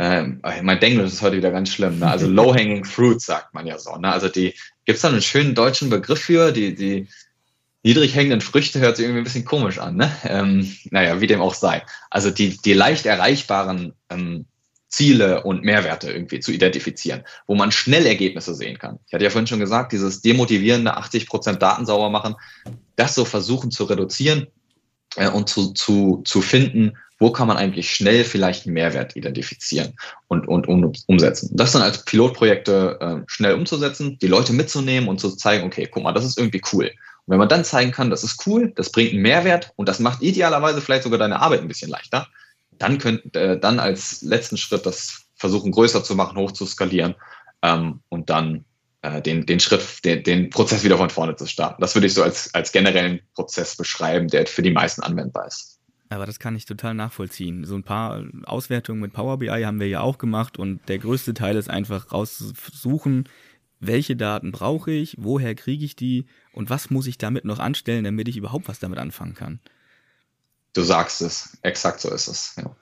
[0.00, 1.98] ähm, mein Englisch ist heute wieder ganz schlimm.
[1.98, 2.08] Ne?
[2.08, 3.96] Also low-hanging fruit sagt man ja so.
[3.96, 4.10] Ne?
[4.10, 4.54] Also die
[4.88, 7.08] gibt es da einen schönen deutschen Begriff für, die, die
[7.82, 9.96] niedrig hängenden Früchte hört sich irgendwie ein bisschen komisch an.
[9.96, 10.10] Ne?
[10.24, 11.82] Ähm, naja, wie dem auch sei.
[12.08, 14.46] Also die, die leicht erreichbaren ähm,
[14.88, 18.98] Ziele und Mehrwerte irgendwie zu identifizieren, wo man schnell Ergebnisse sehen kann.
[19.06, 22.36] Ich hatte ja vorhin schon gesagt, dieses demotivierende 80 Prozent Daten sauber machen,
[22.96, 24.46] das so versuchen zu reduzieren
[25.16, 29.94] äh, und zu, zu, zu finden, wo kann man eigentlich schnell vielleicht einen Mehrwert identifizieren
[30.28, 31.50] und, und um, umsetzen.
[31.52, 36.04] Das dann als Pilotprojekte äh, schnell umzusetzen, die Leute mitzunehmen und zu zeigen, okay, guck
[36.04, 36.86] mal, das ist irgendwie cool.
[36.86, 39.98] Und wenn man dann zeigen kann, das ist cool, das bringt einen Mehrwert und das
[39.98, 42.28] macht idealerweise vielleicht sogar deine Arbeit ein bisschen leichter,
[42.78, 47.16] dann könnt äh, dann als letzten Schritt das versuchen größer zu machen, hoch zu skalieren
[47.62, 48.64] ähm, und dann
[49.02, 51.80] äh, den, den Schritt, den, den Prozess wieder von vorne zu starten.
[51.80, 55.77] Das würde ich so als, als generellen Prozess beschreiben, der für die meisten anwendbar ist.
[56.10, 57.64] Aber das kann ich total nachvollziehen.
[57.64, 61.34] So ein paar Auswertungen mit Power BI haben wir ja auch gemacht und der größte
[61.34, 63.28] Teil ist einfach raussuchen,
[63.80, 68.04] welche Daten brauche ich, woher kriege ich die und was muss ich damit noch anstellen,
[68.04, 69.60] damit ich überhaupt was damit anfangen kann.
[70.72, 72.54] Du sagst es, exakt so ist es.
[72.56, 72.74] Ja.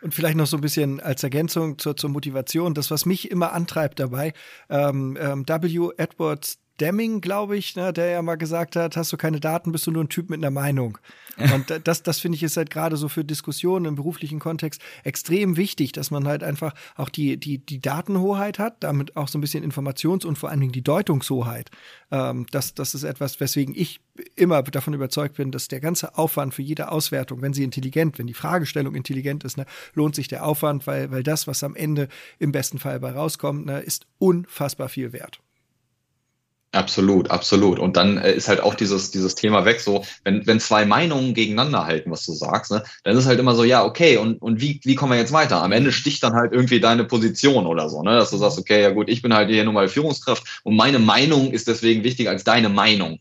[0.00, 3.52] Und vielleicht noch so ein bisschen als Ergänzung zur, zur Motivation, das, was mich immer
[3.52, 4.32] antreibt dabei,
[4.68, 5.90] ähm, ähm, W.
[5.96, 9.86] Edwards Deming, glaube ich, ne, der ja mal gesagt hat, hast du keine Daten, bist
[9.86, 10.98] du nur ein Typ mit einer Meinung.
[11.54, 15.56] Und das, das finde ich ist halt gerade so für Diskussionen im beruflichen Kontext extrem
[15.56, 19.40] wichtig, dass man halt einfach auch die, die, die Datenhoheit hat, damit auch so ein
[19.40, 21.70] bisschen Informations- und vor allen Dingen die Deutungshoheit.
[22.10, 24.00] Ähm, das, das ist etwas, weswegen ich
[24.34, 28.26] immer davon überzeugt bin, dass der ganze Aufwand für jede Auswertung, wenn sie intelligent, wenn
[28.26, 32.08] die Fragestellung intelligent ist, ne, lohnt sich der Aufwand, weil, weil das, was am Ende
[32.38, 35.40] im besten Fall bei rauskommt, ne, ist unfassbar viel wert.
[36.72, 37.78] Absolut, absolut.
[37.78, 41.32] Und dann äh, ist halt auch dieses, dieses Thema weg, so, wenn, wenn zwei Meinungen
[41.32, 44.60] gegeneinander halten, was du sagst, ne, dann ist halt immer so, ja, okay, und, und
[44.60, 45.62] wie, wie kommen wir jetzt weiter?
[45.62, 48.82] Am Ende sticht dann halt irgendwie deine Position oder so, ne, dass du sagst, okay,
[48.82, 52.30] ja gut, ich bin halt hier nur mal Führungskraft und meine Meinung ist deswegen wichtiger
[52.30, 53.18] als deine Meinung.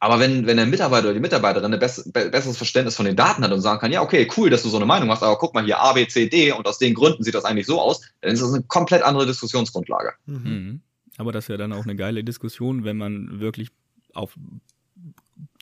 [0.00, 3.42] Aber wenn, wenn der Mitarbeiter oder die Mitarbeiterin ein bess besseres Verständnis von den Daten
[3.42, 5.54] hat und sagen kann, ja, okay, cool, dass du so eine Meinung hast, aber guck
[5.54, 8.00] mal hier A, B, C, D und aus den Gründen sieht das eigentlich so aus,
[8.20, 10.12] dann ist das eine komplett andere Diskussionsgrundlage.
[10.26, 10.80] Mhm.
[11.18, 13.68] Aber das wäre dann auch eine geile Diskussion, wenn man wirklich
[14.14, 14.38] auf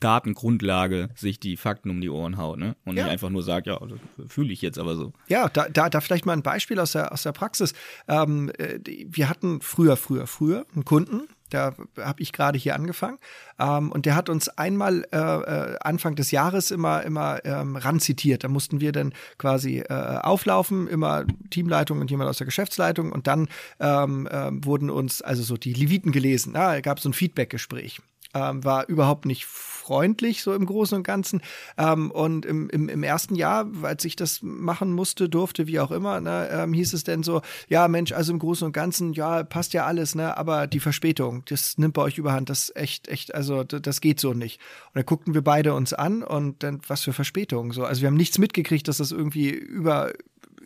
[0.00, 2.76] Datengrundlage sich die Fakten um die Ohren haut, ne?
[2.84, 3.04] Und ja.
[3.04, 3.98] nicht einfach nur sagt, ja, das
[4.32, 5.12] fühle ich jetzt aber so.
[5.28, 7.74] Ja, da, da, da vielleicht mal ein Beispiel aus der, aus der Praxis.
[8.08, 13.18] Ähm, äh, wir hatten früher, früher, früher einen Kunden, da habe ich gerade hier angefangen.
[13.59, 18.44] Ähm, und der hat uns einmal äh, äh, Anfang des Jahres immer, immer ähm, ranzitiert.
[18.44, 23.12] Da mussten wir dann quasi äh, auflaufen, immer Teamleitung und jemand aus der Geschäftsleitung.
[23.12, 23.48] Und dann
[23.80, 26.54] ähm, äh, wurden uns also so die Leviten gelesen.
[26.54, 28.00] Da gab es so ein Feedbackgespräch
[28.37, 31.40] ähm, war überhaupt nicht freundlich, so im Großen und Ganzen.
[31.79, 35.92] Ähm, und im, im, im, ersten Jahr, als ich das machen musste, durfte, wie auch
[35.92, 39.44] immer, ne, ähm, hieß es denn so, ja, Mensch, also im Großen und Ganzen, ja,
[39.44, 43.35] passt ja alles, ne, aber die Verspätung, das nimmt bei euch überhand, das echt, echt,
[43.35, 44.61] also das geht so nicht.
[44.87, 47.85] Und dann guckten wir beide uns an und dann, was für Verspätung, so.
[47.85, 50.12] Also wir haben nichts mitgekriegt, dass das irgendwie über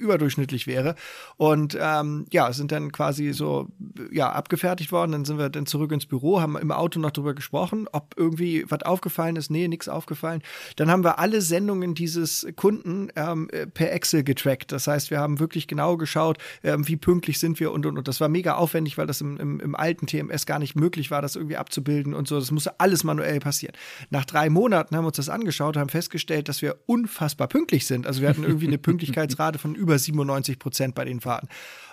[0.00, 0.94] überdurchschnittlich wäre.
[1.36, 3.68] Und ähm, ja, sind dann quasi so
[4.10, 5.12] ja abgefertigt worden.
[5.12, 8.64] Dann sind wir dann zurück ins Büro, haben im Auto noch drüber gesprochen, ob irgendwie
[8.68, 9.50] was aufgefallen ist.
[9.50, 10.42] Nee, nichts aufgefallen.
[10.76, 14.72] Dann haben wir alle Sendungen dieses Kunden ähm, per Excel getrackt.
[14.72, 18.08] Das heißt, wir haben wirklich genau geschaut, ähm, wie pünktlich sind wir und und und.
[18.08, 21.22] Das war mega aufwendig, weil das im, im, im alten TMS gar nicht möglich war,
[21.22, 22.38] das irgendwie abzubilden und so.
[22.38, 23.74] Das musste alles manuell passieren.
[24.10, 28.06] Nach drei Monaten haben wir uns das angeschaut, haben festgestellt, dass wir unfassbar pünktlich sind.
[28.06, 31.48] Also wir hatten irgendwie eine Pünktlichkeitsrate von über über 97 Prozent bei den Fahrten.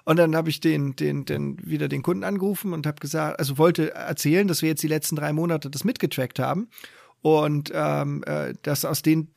[0.06, 3.58] Und dann habe ich den, den, den, wieder den Kunden angerufen und habe gesagt, also
[3.58, 6.70] wollte erzählen, dass wir jetzt die letzten drei Monate das mitgetrackt haben.
[7.22, 9.30] Und ähm, äh, das aus denen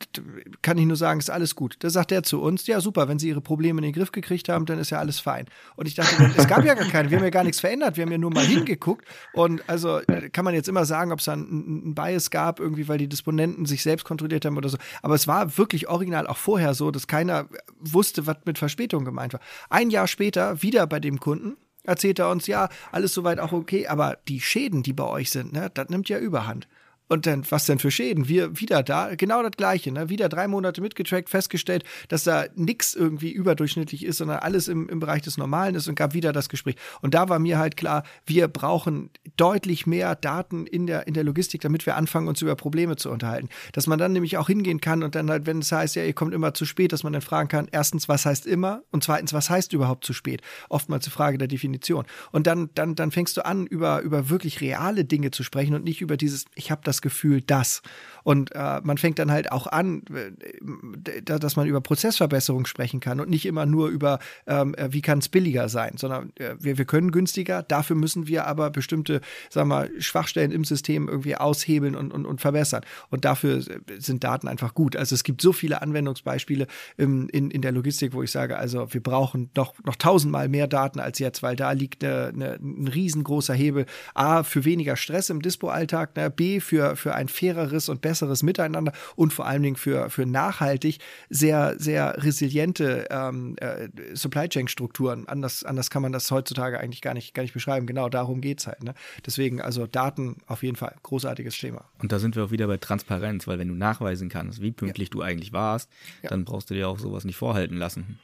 [0.61, 1.77] kann ich nur sagen, ist alles gut.
[1.79, 4.49] Da sagt er zu uns, ja super, wenn Sie Ihre Probleme in den Griff gekriegt
[4.49, 5.45] haben, dann ist ja alles fein.
[5.75, 8.03] Und ich dachte, es gab ja gar keine, wir haben ja gar nichts verändert, wir
[8.03, 9.05] haben ja nur mal hingeguckt.
[9.33, 12.87] Und also äh, kann man jetzt immer sagen, ob es da einen Bias gab, irgendwie,
[12.87, 14.77] weil die Disponenten sich selbst kontrolliert haben oder so.
[15.01, 17.47] Aber es war wirklich original auch vorher so, dass keiner
[17.79, 19.41] wusste, was mit Verspätung gemeint war.
[19.69, 23.87] Ein Jahr später, wieder bei dem Kunden, erzählt er uns, ja, alles soweit auch okay,
[23.87, 26.67] aber die Schäden, die bei euch sind, ne, das nimmt ja überhand.
[27.11, 28.29] Und dann, was denn für Schäden?
[28.29, 30.07] Wir wieder da, genau das Gleiche, ne?
[30.07, 35.01] Wieder drei Monate mitgetrackt, festgestellt, dass da nichts irgendwie überdurchschnittlich ist, sondern alles im, im
[35.01, 36.77] Bereich des Normalen ist und gab wieder das Gespräch.
[37.01, 41.25] Und da war mir halt klar, wir brauchen deutlich mehr Daten in der, in der
[41.25, 43.49] Logistik, damit wir anfangen, uns über Probleme zu unterhalten.
[43.73, 46.13] Dass man dann nämlich auch hingehen kann und dann halt, wenn es heißt, ja, ihr
[46.13, 48.83] kommt immer zu spät, dass man dann fragen kann, erstens, was heißt immer?
[48.89, 50.41] Und zweitens, was heißt überhaupt zu spät?
[50.69, 52.05] Oftmals eine Frage der Definition.
[52.31, 55.83] Und dann, dann, dann fängst du an, über, über wirklich reale Dinge zu sprechen und
[55.83, 57.81] nicht über dieses, ich habe das das Gefühl, dass.
[58.23, 63.19] Und äh, man fängt dann halt auch an, äh, dass man über Prozessverbesserung sprechen kann
[63.19, 66.77] und nicht immer nur über, ähm, äh, wie kann es billiger sein, sondern äh, wir,
[66.77, 71.35] wir können günstiger, dafür müssen wir aber bestimmte, sagen wir mal, Schwachstellen im System irgendwie
[71.35, 72.83] aushebeln und, und, und verbessern.
[73.09, 74.95] Und dafür äh, sind Daten einfach gut.
[74.95, 78.93] Also es gibt so viele Anwendungsbeispiele in, in, in der Logistik, wo ich sage, also
[78.93, 82.87] wir brauchen noch, noch tausendmal mehr Daten als jetzt, weil da liegt eine, eine, ein
[82.87, 83.85] riesengroßer Hebel.
[84.13, 86.29] A, für weniger Stress im Dispo-Alltag, ne?
[86.29, 88.10] B, für, für ein faireres und besseres
[88.43, 95.27] Miteinander und vor allen Dingen für, für nachhaltig sehr, sehr resiliente ähm, äh, Supply Chain-Strukturen.
[95.27, 97.87] Anders, anders kann man das heutzutage eigentlich gar nicht, gar nicht beschreiben.
[97.87, 98.83] Genau darum geht es halt.
[98.83, 98.93] Ne?
[99.25, 101.85] Deswegen, also Daten auf jeden Fall, großartiges Thema.
[101.99, 105.09] Und da sind wir auch wieder bei Transparenz, weil wenn du nachweisen kannst, wie pünktlich
[105.09, 105.11] ja.
[105.11, 105.89] du eigentlich warst,
[106.23, 106.29] ja.
[106.29, 108.19] dann brauchst du dir auch sowas nicht vorhalten lassen.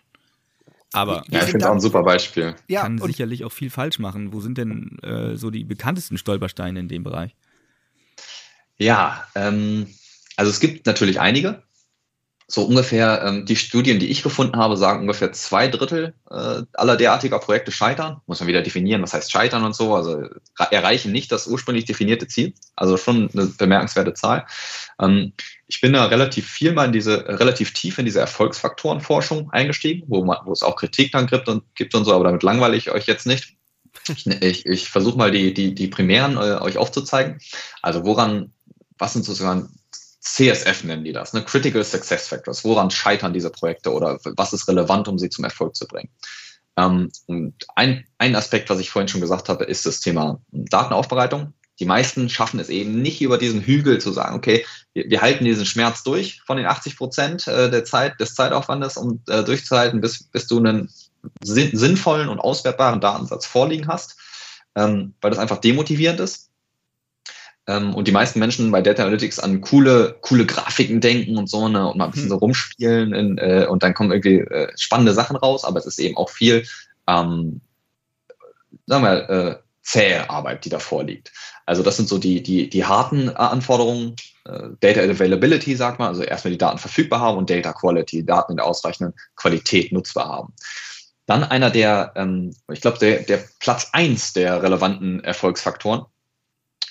[0.94, 2.56] Aber ja, ich finde es auch ein super Beispiel.
[2.68, 4.34] Ja, kann sicherlich auch viel falsch machen.
[4.34, 7.36] Wo sind denn äh, so die bekanntesten Stolpersteine in dem Bereich?
[8.80, 9.88] Ja, ähm,
[10.36, 11.64] also es gibt natürlich einige.
[12.50, 16.96] So ungefähr, ähm, die Studien, die ich gefunden habe, sagen ungefähr zwei Drittel äh, aller
[16.96, 18.22] derartiger Projekte scheitern.
[18.26, 19.94] Muss man wieder definieren, was heißt scheitern und so.
[19.94, 20.30] Also
[20.72, 22.54] erreichen nicht das ursprünglich definierte Ziel.
[22.78, 24.46] Also schon eine bemerkenswerte Zahl.
[25.02, 25.34] Ähm,
[25.68, 30.24] ich bin da relativ viel mal in diese, relativ tief in diese Erfolgsfaktorenforschung eingestiegen, wo,
[30.24, 32.92] man, wo es auch Kritik dann gibt und, gibt und so, aber damit langweile ich
[32.92, 33.58] euch jetzt nicht.
[34.08, 37.40] Ich, ich, ich versuche mal die, die, die primären äh, euch aufzuzeigen.
[37.82, 38.54] Also woran,
[38.98, 39.70] was sind sozusagen
[40.20, 41.44] CSF nennen die das, ne?
[41.44, 42.64] Critical Success Factors.
[42.64, 46.10] Woran scheitern diese Projekte oder was ist relevant, um sie zum Erfolg zu bringen?
[46.78, 51.54] Ähm, und ein, ein Aspekt, was ich vorhin schon gesagt habe, ist das Thema Datenaufbereitung.
[51.80, 55.46] Die meisten schaffen es eben nicht über diesen Hügel zu sagen, okay, wir, wir halten
[55.46, 60.02] diesen Schmerz durch von den 80 Prozent äh, der Zeit, des Zeitaufwandes, um äh, durchzuhalten,
[60.02, 60.90] bis, bis du einen
[61.44, 64.18] sinnvollen und auswertbaren Datensatz vorliegen hast,
[64.76, 66.47] ähm, weil das einfach demotivierend ist.
[67.68, 71.68] Ähm, und die meisten Menschen bei Data Analytics an coole, coole Grafiken denken und so,
[71.68, 72.32] ne, und mal ein bisschen hm.
[72.32, 76.00] so rumspielen in, äh, und dann kommen irgendwie äh, spannende Sachen raus, aber es ist
[76.00, 76.66] eben auch viel,
[77.08, 77.62] ähm,
[78.86, 81.32] sagen wir, äh, zähe Arbeit, die da vorliegt.
[81.66, 84.16] Also das sind so die, die, die harten Anforderungen.
[84.46, 88.54] Äh, Data Availability, sagt man, also erstmal die Daten verfügbar haben und Data Quality, Daten
[88.54, 90.54] in der ausreichenden Qualität nutzbar haben.
[91.26, 96.06] Dann einer der, ähm, ich glaube, der, der Platz eins der relevanten Erfolgsfaktoren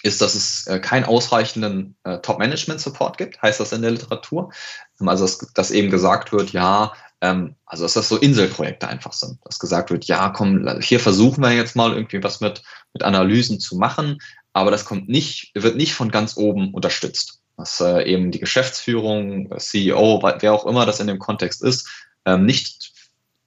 [0.07, 4.53] ist, dass es äh, keinen ausreichenden äh, Top-Management-Support gibt, heißt das in der Literatur.
[5.01, 9.13] Ähm, also, dass, dass eben gesagt wird, ja, ähm, also dass das so Inselprojekte einfach
[9.13, 9.39] sind.
[9.45, 12.63] Dass gesagt wird, ja, komm, hier versuchen wir jetzt mal irgendwie was mit,
[12.95, 14.19] mit Analysen zu machen,
[14.53, 17.41] aber das kommt nicht, wird nicht von ganz oben unterstützt.
[17.57, 21.89] Dass äh, eben die Geschäftsführung, CEO, wer auch immer das in dem Kontext ist,
[22.25, 22.93] ähm, nicht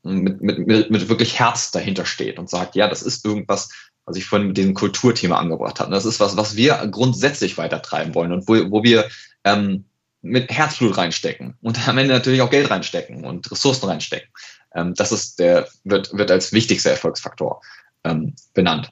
[0.04, 3.70] mit, mit, mit, mit wirklich Herz dahinter steht und sagt, ja, das ist irgendwas,
[4.10, 5.92] was ich vorhin mit diesem Kulturthema angebracht habe.
[5.92, 9.08] Das ist was, was wir grundsätzlich weitertreiben wollen und wo, wo wir
[9.44, 9.86] ähm,
[10.22, 14.30] mit Herzblut reinstecken und am Ende natürlich auch Geld reinstecken und Ressourcen reinstecken.
[14.74, 17.62] Ähm, das ist der, wird, wird als wichtigster Erfolgsfaktor
[18.04, 18.92] ähm, benannt.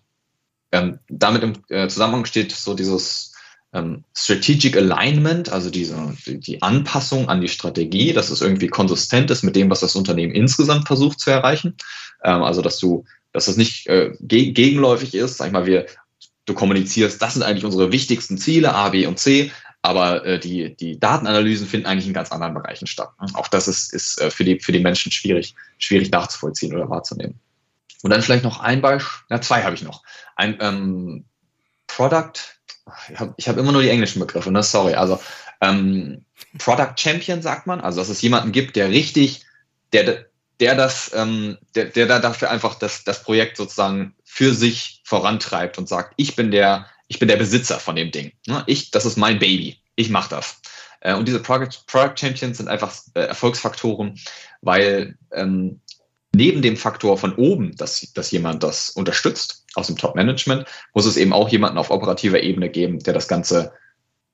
[0.71, 3.33] Ähm, damit im äh, Zusammenhang steht so dieses
[3.73, 9.31] ähm, Strategic Alignment, also diese, die, die Anpassung an die Strategie, dass es irgendwie konsistent
[9.31, 11.75] ist mit dem, was das Unternehmen insgesamt versucht zu erreichen.
[12.23, 15.37] Ähm, also, dass du dass das nicht äh, ge gegenläufig ist.
[15.37, 15.85] Sag ich mal, wir,
[16.45, 20.75] du kommunizierst, das sind eigentlich unsere wichtigsten Ziele, A, B und C, aber äh, die,
[20.75, 23.09] die Datenanalysen finden eigentlich in ganz anderen Bereichen statt.
[23.33, 27.39] Auch das ist, ist äh, für, die, für die Menschen schwierig, schwierig nachzuvollziehen oder wahrzunehmen.
[28.03, 30.03] Und dann vielleicht noch ein Beispiel, ja, zwei habe ich noch.
[30.35, 31.25] Ein ähm,
[31.87, 32.33] Product,
[33.09, 34.63] ich habe hab immer nur die englischen Begriffe, ne?
[34.63, 34.93] sorry.
[34.93, 35.19] Also
[35.61, 36.25] ähm,
[36.57, 39.45] Product Champion sagt man, also dass es jemanden gibt, der richtig,
[39.93, 40.25] der,
[40.59, 45.77] der das, ähm, der, der da dafür einfach das, das Projekt sozusagen für sich vorantreibt
[45.77, 48.31] und sagt, ich bin der, ich bin der Besitzer von dem Ding.
[48.47, 48.63] Ne?
[48.67, 49.79] Ich, das ist mein Baby.
[49.95, 50.59] Ich mache das.
[51.01, 54.19] Äh, und diese Product, Product Champions sind einfach äh, Erfolgsfaktoren,
[54.61, 55.81] weil ähm,
[56.33, 61.17] neben dem Faktor von oben, dass, dass jemand das unterstützt aus dem Top-Management, muss es
[61.17, 63.73] eben auch jemanden auf operativer Ebene geben, der das Ganze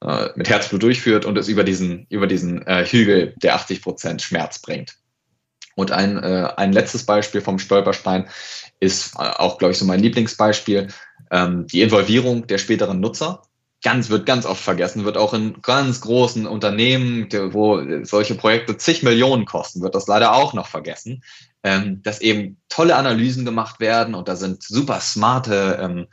[0.01, 4.21] äh, mit Herzblut durchführt und es über diesen, über diesen äh, Hügel der 80 Prozent
[4.21, 4.95] Schmerz bringt.
[5.75, 8.27] Und ein, äh, ein letztes Beispiel vom Stolperstein
[8.79, 10.89] ist äh, auch, glaube ich, so mein Lieblingsbeispiel,
[11.31, 13.43] ähm, die Involvierung der späteren Nutzer.
[13.81, 19.03] Ganz, wird ganz oft vergessen, wird auch in ganz großen Unternehmen, wo solche Projekte zig
[19.03, 21.21] Millionen kosten, wird das leider auch noch vergessen,
[21.63, 26.07] ähm, dass eben tolle Analysen gemacht werden und da sind super smarte ähm,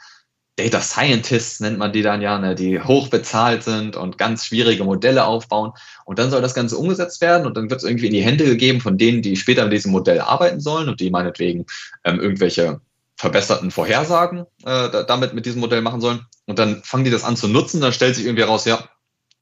[0.56, 5.24] Data Scientists nennt man die dann ja, ne, die hochbezahlt sind und ganz schwierige Modelle
[5.24, 5.72] aufbauen.
[6.04, 8.44] Und dann soll das Ganze umgesetzt werden und dann wird es irgendwie in die Hände
[8.44, 11.66] gegeben von denen, die später mit diesem Modell arbeiten sollen und die meinetwegen
[12.04, 12.80] ähm, irgendwelche
[13.16, 16.26] verbesserten Vorhersagen äh, damit mit diesem Modell machen sollen.
[16.46, 18.88] Und dann fangen die das an zu nutzen, dann stellt sich irgendwie raus, ja,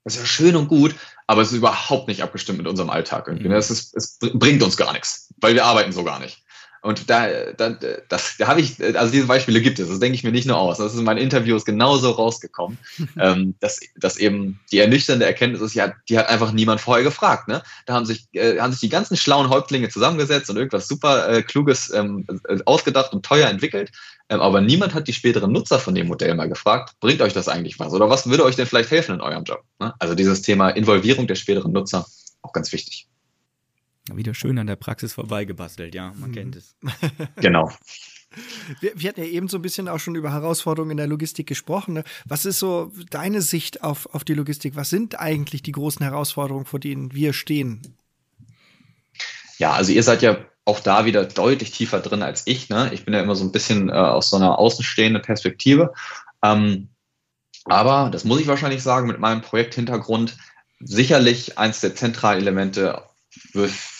[0.04, 0.94] das ist ja schön und gut,
[1.26, 3.28] aber es ist überhaupt nicht abgestimmt mit unserem Alltag.
[3.28, 3.48] Irgendwie.
[3.48, 3.54] Mhm.
[3.54, 6.42] Es bringt uns gar nichts, weil wir arbeiten so gar nicht.
[6.82, 7.70] Und da, da,
[8.08, 10.58] das, da habe ich, also diese Beispiele gibt es, das denke ich mir nicht nur
[10.58, 10.78] aus.
[10.78, 12.78] Das ist in meinen Interviews genauso rausgekommen,
[13.18, 17.48] ähm, dass, dass eben die ernüchternde Erkenntnis ist, ja, die hat einfach niemand vorher gefragt.
[17.48, 17.62] Ne?
[17.86, 21.42] Da haben sich, äh, haben sich die ganzen schlauen Häuptlinge zusammengesetzt und irgendwas super äh,
[21.42, 23.90] Kluges ähm, äh, ausgedacht und teuer entwickelt.
[24.28, 27.48] Ähm, aber niemand hat die späteren Nutzer von dem Modell mal gefragt, bringt euch das
[27.48, 27.92] eigentlich was?
[27.92, 29.62] Oder was würde euch denn vielleicht helfen in eurem Job?
[29.78, 29.94] Ne?
[29.98, 32.06] Also dieses Thema Involvierung der späteren Nutzer,
[32.42, 33.08] auch ganz wichtig.
[34.14, 36.34] Wieder schön an der Praxis vorbeigebastelt, ja, man mhm.
[36.34, 36.76] kennt es.
[37.36, 37.70] genau.
[38.80, 41.46] Wir, wir, hatten ja eben so ein bisschen auch schon über Herausforderungen in der Logistik
[41.46, 41.94] gesprochen.
[41.94, 42.04] Ne?
[42.26, 44.76] Was ist so deine Sicht auf, auf die Logistik?
[44.76, 47.96] Was sind eigentlich die großen Herausforderungen, vor denen wir stehen?
[49.56, 52.68] Ja, also ihr seid ja auch da wieder deutlich tiefer drin als ich.
[52.68, 52.90] Ne?
[52.92, 55.94] Ich bin ja immer so ein bisschen äh, aus so einer außenstehenden Perspektive.
[56.42, 56.88] Ähm,
[57.64, 60.36] aber, das muss ich wahrscheinlich sagen, mit meinem Projekthintergrund
[60.80, 63.02] sicherlich eins der zentralen Elemente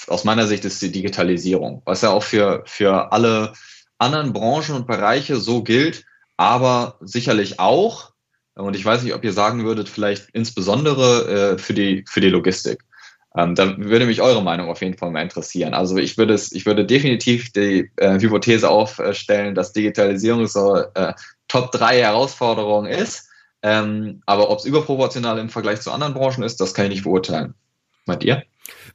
[0.07, 3.53] aus meiner Sicht ist die Digitalisierung, was ja auch für, für alle
[3.99, 6.05] anderen Branchen und Bereiche so gilt,
[6.37, 8.13] aber sicherlich auch,
[8.55, 12.31] und ich weiß nicht, ob ihr sagen würdet, vielleicht insbesondere äh, für, die, für die
[12.31, 12.85] Logistik.
[13.37, 15.75] Ähm, da würde mich eure Meinung auf jeden Fall mal interessieren.
[15.75, 21.13] Also ich würde es, ich würde definitiv die äh, Hypothese aufstellen, dass Digitalisierung so äh,
[21.47, 23.29] Top 3 Herausforderung ist.
[23.63, 27.05] Ähm, aber ob es überproportional im Vergleich zu anderen Branchen ist, das kann ich nicht
[27.05, 27.55] beurteilen.
[28.07, 28.45] Meint ihr?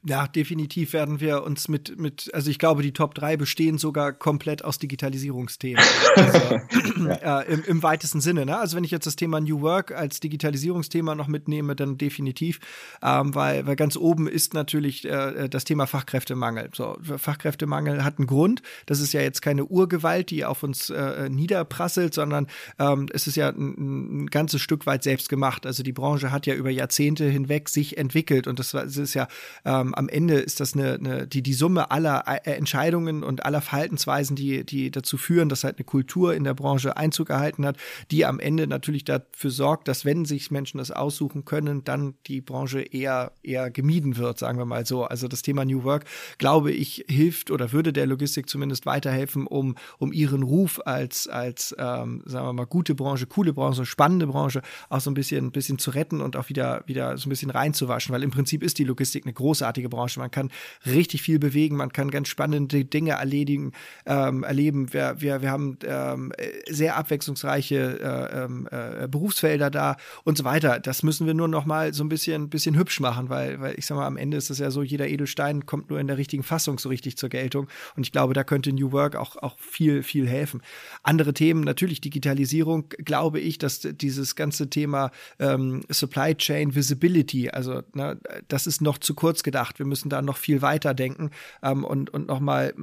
[0.06, 4.12] Ja, definitiv werden wir uns mit, mit, also ich glaube, die Top 3 bestehen sogar
[4.12, 5.82] komplett aus Digitalisierungsthemen.
[6.14, 6.38] Also,
[7.08, 7.40] ja.
[7.40, 8.44] äh, im, im, weitesten Sinne.
[8.44, 8.58] Ne?
[8.58, 12.60] Also wenn ich jetzt das Thema New Work als Digitalisierungsthema noch mitnehme, dann definitiv,
[13.02, 16.68] ähm, weil, weil ganz oben ist natürlich äh, das Thema Fachkräftemangel.
[16.74, 18.60] So, Fachkräftemangel hat einen Grund.
[18.84, 22.48] Das ist ja jetzt keine Urgewalt, die auf uns äh, niederprasselt, sondern
[22.78, 25.64] ähm, es ist ja ein, ein, ganzes Stück weit selbst gemacht.
[25.64, 29.28] Also die Branche hat ja über Jahrzehnte hinweg sich entwickelt und das, das ist ja
[29.64, 33.60] ähm, am Ende ist das eine, eine, die, die Summe aller äh, Entscheidungen und aller
[33.60, 37.76] Verhaltensweisen, die, die dazu führen, dass halt eine Kultur in der Branche Einzug erhalten hat,
[38.10, 42.40] die am Ende natürlich dafür sorgt, dass wenn sich Menschen das aussuchen können, dann die
[42.40, 45.04] Branche eher, eher gemieden wird, sagen wir mal so.
[45.04, 46.04] Also das Thema New Work,
[46.38, 51.74] glaube ich, hilft oder würde der Logistik zumindest weiterhelfen, um, um ihren Ruf als, als
[51.78, 55.52] ähm, sagen wir mal, gute Branche, coole Branche, spannende Branche auch so ein bisschen, ein
[55.52, 58.78] bisschen zu retten und auch wieder, wieder so ein bisschen reinzuwaschen, weil im Prinzip ist
[58.78, 60.20] die Logistik eine großartige Branche.
[60.20, 60.50] Man kann
[60.86, 63.72] richtig viel bewegen, man kann ganz spannende Dinge erledigen,
[64.06, 64.92] ähm, erleben.
[64.92, 66.32] Wir, wir, wir haben ähm,
[66.68, 70.80] sehr abwechslungsreiche äh, ähm, äh, Berufsfelder da und so weiter.
[70.80, 73.86] Das müssen wir nur noch mal so ein bisschen, bisschen hübsch machen, weil, weil ich
[73.86, 76.42] sag mal, am Ende ist es ja so, jeder Edelstein kommt nur in der richtigen
[76.42, 77.68] Fassung so richtig zur Geltung.
[77.96, 80.62] Und ich glaube, da könnte New Work auch, auch viel, viel helfen.
[81.02, 87.82] Andere Themen, natürlich Digitalisierung, glaube ich, dass dieses ganze Thema ähm, Supply Chain Visibility, also
[87.92, 88.16] na,
[88.48, 89.73] das ist noch zu kurz gedacht.
[89.78, 91.30] Wir müssen da noch viel weiter denken
[91.62, 92.74] ähm, und, und nochmal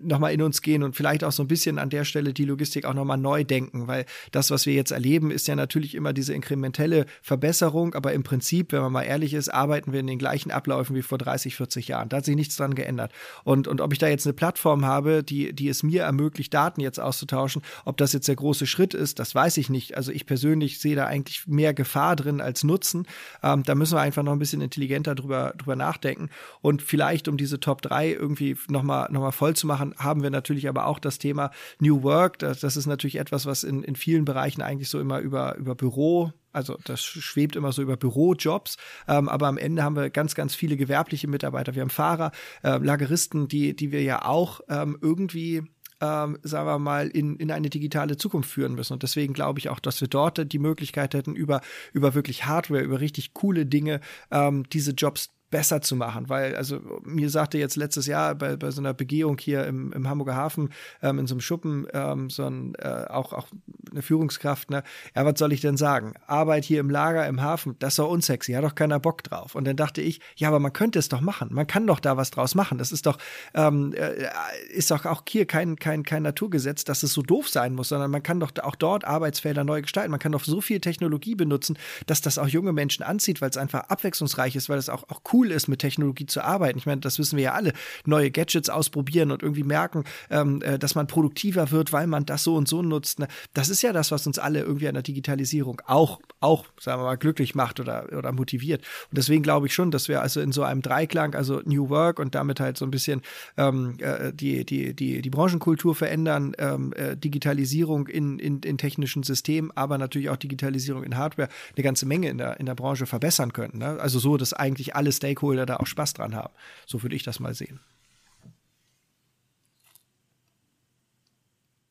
[0.00, 2.44] noch mal in uns gehen und vielleicht auch so ein bisschen an der Stelle die
[2.44, 6.12] Logistik auch nochmal neu denken, weil das, was wir jetzt erleben, ist ja natürlich immer
[6.12, 10.18] diese inkrementelle Verbesserung, aber im Prinzip, wenn man mal ehrlich ist, arbeiten wir in den
[10.18, 12.08] gleichen Abläufen wie vor 30, 40 Jahren.
[12.08, 13.12] Da hat sich nichts dran geändert.
[13.44, 16.80] Und, und ob ich da jetzt eine Plattform habe, die, die es mir ermöglicht, Daten
[16.80, 19.96] jetzt auszutauschen, ob das jetzt der große Schritt ist, das weiß ich nicht.
[19.96, 23.06] Also ich persönlich sehe da eigentlich mehr Gefahr drin als Nutzen.
[23.42, 26.27] Ähm, da müssen wir einfach noch ein bisschen intelligenter drüber, drüber nachdenken.
[26.60, 30.30] Und vielleicht, um diese Top 3 irgendwie nochmal noch mal voll zu machen, haben wir
[30.30, 31.50] natürlich aber auch das Thema
[31.80, 32.38] New Work.
[32.38, 35.74] Das, das ist natürlich etwas, was in, in vielen Bereichen eigentlich so immer über, über
[35.74, 40.34] Büro also das schwebt immer so über Bürojobs, ähm, aber am Ende haben wir ganz,
[40.34, 41.74] ganz viele gewerbliche Mitarbeiter.
[41.74, 42.32] Wir haben Fahrer,
[42.64, 45.62] äh, Lageristen, die, die wir ja auch ähm, irgendwie
[46.00, 48.92] ähm, sagen wir mal, in, in eine digitale Zukunft führen müssen.
[48.92, 51.60] Und deswegen glaube ich auch, dass wir dort die Möglichkeit hätten, über,
[51.92, 54.00] über wirklich Hardware, über richtig coole Dinge,
[54.30, 58.70] ähm, diese Jobs besser zu machen, weil also mir sagte jetzt letztes Jahr bei, bei
[58.70, 60.70] so einer Begehung hier im, im Hamburger Hafen
[61.02, 63.48] ähm, in so einem Schuppen ähm, so ein äh, auch auch
[63.90, 64.82] eine Führungskraft, ne,
[65.16, 66.14] ja was soll ich denn sagen?
[66.26, 69.54] Arbeit hier im Lager im Hafen, das ist doch unsexy, hat doch keiner Bock drauf.
[69.54, 72.16] Und dann dachte ich, ja, aber man könnte es doch machen, man kann doch da
[72.16, 72.78] was draus machen.
[72.78, 73.18] Das ist doch
[73.54, 74.28] ähm, äh,
[74.68, 78.10] ist doch auch hier kein kein kein Naturgesetz, dass es so doof sein muss, sondern
[78.10, 80.10] man kann doch auch dort Arbeitsfelder neu gestalten.
[80.10, 83.56] Man kann doch so viel Technologie benutzen, dass das auch junge Menschen anzieht, weil es
[83.56, 86.78] einfach abwechslungsreich ist, weil es auch auch cool cool ist, mit Technologie zu arbeiten.
[86.78, 87.72] Ich meine, das wissen wir ja alle.
[88.04, 92.44] Neue Gadgets ausprobieren und irgendwie merken, ähm, äh, dass man produktiver wird, weil man das
[92.44, 93.20] so und so nutzt.
[93.20, 93.28] Ne?
[93.54, 97.04] Das ist ja das, was uns alle irgendwie an der Digitalisierung auch, auch, sagen wir
[97.04, 98.82] mal, glücklich macht oder, oder motiviert.
[99.10, 102.18] Und deswegen glaube ich schon, dass wir also in so einem Dreiklang, also New Work
[102.18, 103.22] und damit halt so ein bisschen
[103.56, 109.22] ähm, äh, die, die, die, die Branchenkultur verändern, ähm, äh, Digitalisierung in, in, in technischen
[109.22, 113.06] Systemen, aber natürlich auch Digitalisierung in Hardware eine ganze Menge in der, in der Branche
[113.06, 113.78] verbessern könnten.
[113.78, 113.98] Ne?
[114.00, 116.52] Also so, dass eigentlich alle Stakeholder da auch Spaß dran haben.
[116.86, 117.80] So würde ich das mal sehen.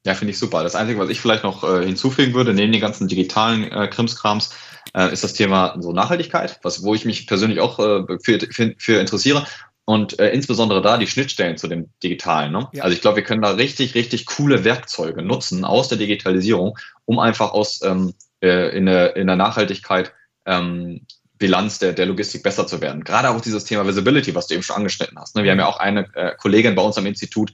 [0.05, 0.63] Ja, finde ich super.
[0.63, 4.55] Das Einzige, was ich vielleicht noch äh, hinzufügen würde, neben den ganzen digitalen äh, Krimskrams,
[4.93, 8.73] äh, ist das Thema so Nachhaltigkeit, was, wo ich mich persönlich auch äh, für, für,
[8.77, 9.45] für interessiere.
[9.83, 12.51] Und äh, insbesondere da die Schnittstellen zu dem Digitalen.
[12.51, 12.69] Ne?
[12.73, 12.83] Ja.
[12.83, 17.19] Also ich glaube, wir können da richtig, richtig coole Werkzeuge nutzen aus der Digitalisierung, um
[17.19, 20.13] einfach aus ähm, äh, in, der, in der Nachhaltigkeit
[20.45, 21.05] ähm,
[21.38, 23.03] Bilanz der, der Logistik besser zu werden.
[23.03, 25.35] Gerade auch dieses Thema Visibility, was du eben schon angeschnitten hast.
[25.35, 25.43] Ne?
[25.43, 27.51] Wir haben ja auch eine äh, Kollegin bei uns am Institut,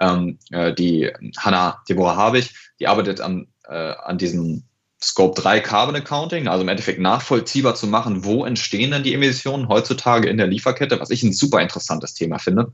[0.00, 4.64] ähm, äh, die Hanna Deborah Habich, die arbeitet an, äh, an diesem
[5.02, 9.68] Scope 3 Carbon Accounting, also im Endeffekt nachvollziehbar zu machen, wo entstehen denn die Emissionen
[9.68, 12.72] heutzutage in der Lieferkette, was ich ein super interessantes Thema finde.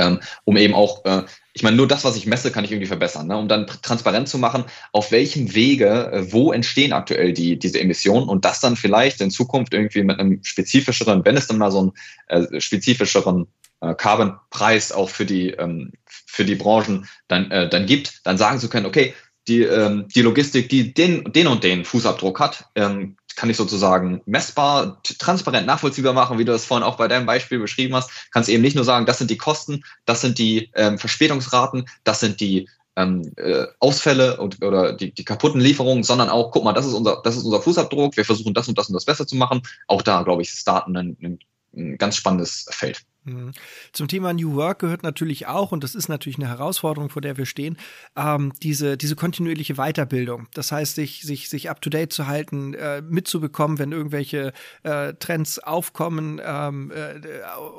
[0.00, 1.22] Ähm, um eben auch, äh,
[1.52, 3.36] ich meine, nur das, was ich messe, kann ich irgendwie verbessern, ne?
[3.36, 8.28] um dann transparent zu machen, auf welchem Wege, äh, wo entstehen aktuell die, diese Emissionen
[8.28, 11.80] und das dann vielleicht in Zukunft irgendwie mit einem spezifischeren, wenn es dann mal so
[11.80, 11.92] einen
[12.28, 13.46] äh, spezifischeren
[13.80, 18.58] äh, Carbon-Preis auch für die, ähm, für die Branchen dann, äh, dann gibt, dann sagen
[18.58, 19.14] zu können, okay,
[19.48, 24.22] die, ähm, die Logistik, die den, den und den Fußabdruck hat, ähm, kann ich sozusagen
[24.26, 28.10] messbar, transparent nachvollziehbar machen, wie du das vorhin auch bei deinem Beispiel beschrieben hast.
[28.32, 32.20] Kannst eben nicht nur sagen, das sind die Kosten, das sind die ähm, Verspätungsraten, das
[32.20, 36.72] sind die ähm, äh, Ausfälle und, oder die, die kaputten Lieferungen, sondern auch, guck mal,
[36.72, 39.26] das ist unser, das ist unser Fußabdruck, wir versuchen das und das und das besser
[39.26, 39.62] zu machen.
[39.86, 41.38] Auch da, glaube ich, ist Daten ein,
[41.74, 43.02] ein ganz spannendes Feld.
[43.24, 43.52] Mhm.
[43.92, 47.36] Zum Thema New Work gehört natürlich auch, und das ist natürlich eine Herausforderung, vor der
[47.36, 47.76] wir stehen,
[48.16, 50.48] ähm, diese, diese kontinuierliche Weiterbildung.
[50.54, 54.54] Das heißt, sich, sich, sich up to date zu halten, äh, mitzubekommen, wenn irgendwelche
[54.84, 56.40] äh, Trends aufkommen.
[56.42, 57.20] Ähm, äh,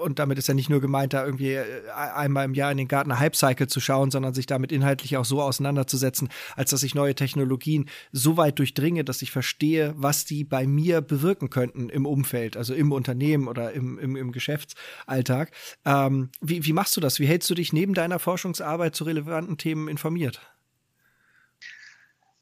[0.03, 1.65] und damit ist ja nicht nur gemeint, da irgendwie äh,
[1.95, 5.25] einmal im Jahr in den Garten Hype Cycle zu schauen, sondern sich damit inhaltlich auch
[5.25, 10.43] so auseinanderzusetzen, als dass ich neue Technologien so weit durchdringe, dass ich verstehe, was die
[10.43, 15.30] bei mir bewirken könnten im Umfeld, also im Unternehmen oder im, im, im Geschäftsalltag.
[15.31, 15.51] Alltag.
[15.85, 17.19] Ähm, wie, wie machst du das?
[17.19, 20.41] Wie hältst du dich neben deiner Forschungsarbeit zu relevanten Themen informiert?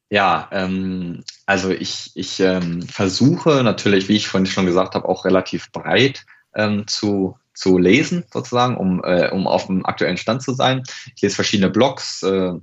[0.10, 5.24] Ja, ähm, also ich, ich ähm, versuche natürlich, wie ich vorhin schon gesagt habe, auch
[5.24, 6.26] relativ breit
[6.56, 10.82] ähm, zu, zu lesen, sozusagen, um, äh, um auf dem aktuellen Stand zu sein.
[11.16, 12.54] Ich lese verschiedene Blogs, äh,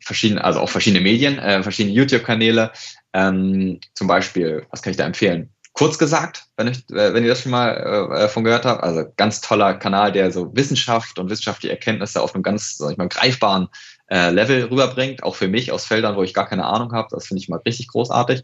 [0.00, 2.70] verschiedene, also auch verschiedene Medien, äh, verschiedene YouTube-Kanäle.
[3.12, 5.50] Ähm, zum Beispiel, was kann ich da empfehlen?
[5.78, 8.82] Kurz gesagt, wenn, ich, äh, wenn ihr das schon mal äh, äh, von gehört habt,
[8.82, 12.98] also ganz toller Kanal, der so Wissenschaft und wissenschaftliche Erkenntnisse auf einem ganz, sag ich
[12.98, 13.68] mal, greifbaren
[14.08, 17.06] äh, Level rüberbringt, auch für mich aus Feldern, wo ich gar keine Ahnung habe.
[17.12, 18.42] Das finde ich mal richtig großartig.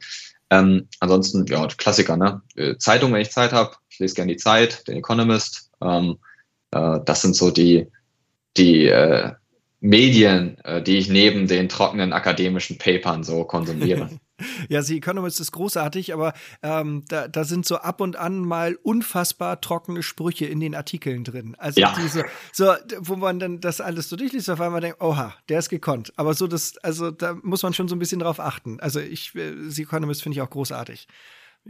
[0.48, 2.40] Ähm, ansonsten, ja, Klassiker, ne?
[2.54, 3.74] Äh, Zeitung, wenn ich Zeit habe.
[3.88, 5.72] Ich lese gerne die Zeit, den Economist.
[5.82, 6.18] Ähm,
[6.70, 7.88] äh, das sind so die,
[8.56, 9.32] die äh,
[9.80, 14.08] Medien, äh, die ich neben den trockenen akademischen Papern so konsumiere.
[14.68, 18.76] Ja, The Economist ist großartig, aber ähm, da, da sind so ab und an mal
[18.82, 21.56] unfassbar trockene Sprüche in den Artikeln drin.
[21.58, 21.94] Also ja.
[22.02, 25.68] diese, so, wo man dann das alles so durchliest, auf einmal denkt, oha, der ist
[25.68, 26.12] gekonnt.
[26.16, 28.80] Aber so das, also da muss man schon so ein bisschen drauf achten.
[28.80, 31.06] Also ich, äh, The Economist finde ich auch großartig.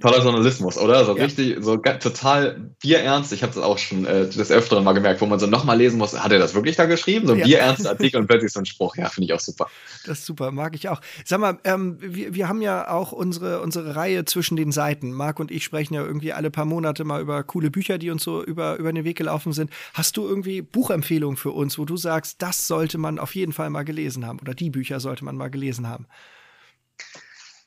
[0.01, 1.05] Toller Journalismus, oder?
[1.05, 1.23] So ja.
[1.23, 3.33] richtig, so total bierernst.
[3.33, 5.99] Ich habe das auch schon äh, des Öfteren mal gemerkt, wo man so nochmal lesen
[5.99, 6.19] muss.
[6.19, 7.29] Hat er das wirklich da geschrieben?
[7.29, 7.45] So ein ja.
[7.45, 8.97] bierernster Artikel und plötzlich so ein Spruch.
[8.97, 9.69] Ja, finde ich auch super.
[10.05, 11.01] Das ist super, mag ich auch.
[11.25, 15.13] Sag mal, ähm, wir, wir haben ja auch unsere, unsere Reihe zwischen den Seiten.
[15.13, 18.25] Marc und ich sprechen ja irgendwie alle paar Monate mal über coole Bücher, die uns
[18.25, 19.71] so über, über den Weg gelaufen sind.
[19.93, 23.71] Hast du irgendwie Buchempfehlungen für uns, wo du sagst, das sollte man auf jeden Fall
[23.71, 26.09] mal gelesen haben oder die Bücher sollte man mal gelesen haben?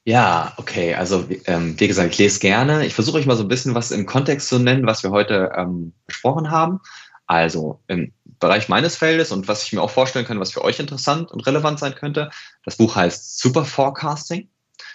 [0.07, 0.95] Ja, okay.
[0.95, 2.85] Also ähm, wie gesagt, ich lese gerne.
[2.85, 5.51] Ich versuche euch mal so ein bisschen was im Kontext zu nennen, was wir heute
[5.53, 6.79] ähm, besprochen haben.
[7.25, 10.79] Also im Bereich meines Feldes und was ich mir auch vorstellen kann, was für euch
[10.79, 12.29] interessant und relevant sein könnte.
[12.63, 14.47] Das Buch heißt Super Forecasting.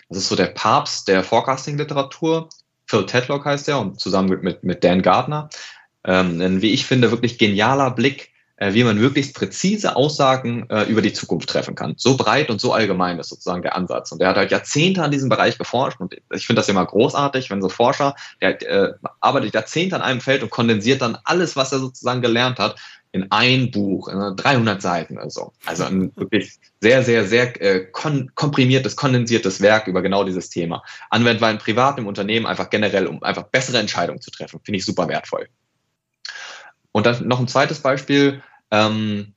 [0.09, 2.49] Das ist so der Papst der Forecasting-Literatur.
[2.87, 5.51] Phil Tedlock heißt er und zusammen mit, mit, Dan Gardner.
[6.05, 8.32] Ähm, ein, wie ich finde, wirklich genialer Blick
[8.71, 11.95] wie man möglichst präzise Aussagen äh, über die Zukunft treffen kann.
[11.97, 14.13] So breit und so allgemein ist sozusagen der Ansatz.
[14.13, 17.51] Und er hat halt Jahrzehnte an diesem Bereich geforscht und ich finde das immer großartig,
[17.51, 21.73] wenn so Forscher, der äh, arbeitet Jahrzehnte an einem Feld und kondensiert dann alles, was
[21.73, 22.77] er sozusagen gelernt hat,
[23.13, 25.53] in ein Buch, in 300 Seiten oder so.
[25.67, 30.83] Also ein wirklich sehr, sehr, sehr äh, kon komprimiertes, kondensiertes Werk über genau dieses Thema.
[31.11, 34.61] Anwendbar im Privat, im Unternehmen, einfach generell, um einfach bessere Entscheidungen zu treffen.
[34.65, 35.49] Finde ich super wertvoll.
[36.93, 38.43] und dann noch ein zweites Beispiel.
[38.73, 39.35] Ähm,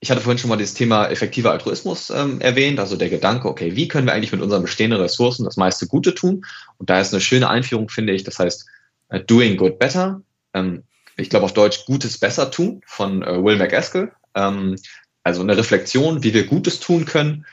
[0.00, 3.74] ich hatte vorhin schon mal das Thema effektiver Altruismus ähm, erwähnt, also der Gedanke, okay,
[3.74, 6.46] wie können wir eigentlich mit unseren bestehenden Ressourcen das meiste Gute tun?
[6.78, 8.66] Und da ist eine schöne Einführung, finde ich, das heißt
[9.12, 10.22] uh, Doing Good Better.
[10.54, 10.84] Ähm,
[11.16, 14.12] ich glaube auf Deutsch Gutes besser tun von äh, Will McEskill.
[14.36, 14.76] Ähm,
[15.24, 17.44] also eine Reflexion, wie wir Gutes tun können,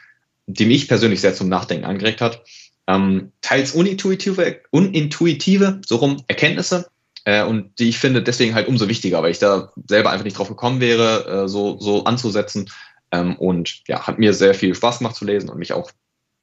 [0.45, 2.43] die mich persönlich sehr zum Nachdenken angeregt hat.
[2.87, 6.87] Ähm, teils unintuitive, unintuitive, so rum Erkenntnisse,
[7.25, 10.37] äh, und die ich finde deswegen halt umso wichtiger, weil ich da selber einfach nicht
[10.37, 12.69] drauf gekommen wäre, äh, so, so anzusetzen.
[13.11, 15.91] Ähm, und ja, hat mir sehr viel Spaß gemacht zu lesen und mich auch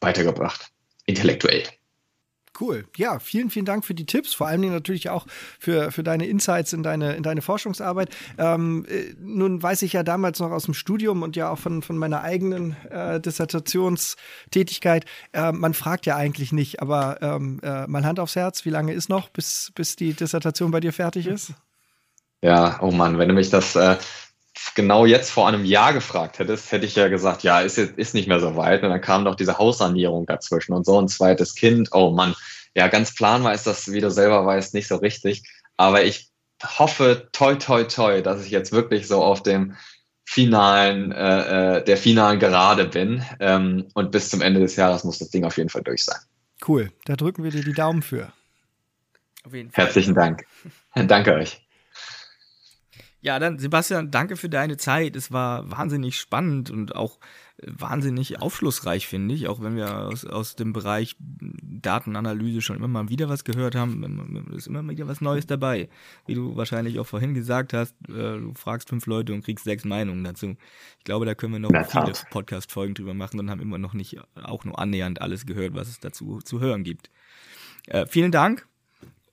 [0.01, 0.70] weitergebracht,
[1.07, 1.64] intellektuell.
[2.61, 2.85] Cool.
[2.97, 5.27] Ja, vielen, vielen Dank für die Tipps, vor Dingen natürlich auch
[5.59, 8.15] für, für deine Insights in deine, in deine Forschungsarbeit.
[8.37, 11.83] Ähm, äh, nun weiß ich ja damals noch aus dem Studium und ja auch von,
[11.83, 18.05] von meiner eigenen äh, Dissertationstätigkeit, äh, man fragt ja eigentlich nicht, aber ähm, äh, mal
[18.05, 21.55] Hand aufs Herz, wie lange ist noch, bis, bis die Dissertation bei dir fertig ist?
[22.43, 23.97] Ja, oh Mann, wenn du mich das äh,
[24.75, 28.29] genau jetzt vor einem Jahr gefragt hättest, hätte ich ja gesagt, ja, ist, ist nicht
[28.29, 28.83] mehr so weit.
[28.83, 31.91] Und dann kam noch diese Haussanierung dazwischen und so ein zweites Kind.
[31.93, 32.35] Oh Mann,
[32.75, 35.43] ja, ganz planbar ist das, wie du selber weißt, nicht so richtig.
[35.77, 36.31] Aber ich
[36.63, 39.77] hoffe, toi, toi, toi, dass ich jetzt wirklich so auf dem
[40.25, 43.25] finalen, äh, äh der finalen Gerade bin.
[43.41, 46.21] Ähm, und bis zum Ende des Jahres muss das Ding auf jeden Fall durch sein.
[46.67, 48.33] Cool, da drücken wir dir die Daumen für.
[49.45, 49.85] Auf jeden Fall.
[49.85, 50.45] Herzlichen Dank.
[50.95, 51.61] Danke euch.
[53.25, 55.14] Ja, dann Sebastian, danke für deine Zeit.
[55.14, 57.20] Es war wahnsinnig spannend und auch
[57.59, 59.47] äh, wahnsinnig aufschlussreich, finde ich.
[59.47, 64.53] Auch wenn wir aus, aus dem Bereich Datenanalyse schon immer mal wieder was gehört haben,
[64.57, 65.89] ist immer wieder was Neues dabei.
[66.27, 69.85] Wie du wahrscheinlich auch vorhin gesagt hast, äh, du fragst fünf Leute und kriegst sechs
[69.85, 70.57] Meinungen dazu.
[70.99, 74.18] Ich glaube, da können wir noch viele Podcast-Folgen drüber machen und haben immer noch nicht
[74.35, 77.09] auch nur annähernd alles gehört, was es dazu zu hören gibt.
[77.87, 78.66] Äh, vielen Dank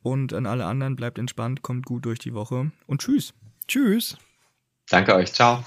[0.03, 3.33] und an alle anderen bleibt entspannt, kommt gut durch die Woche und tschüss.
[3.69, 4.17] Tschüss.
[4.89, 5.31] Danke euch.
[5.31, 5.63] Ciao.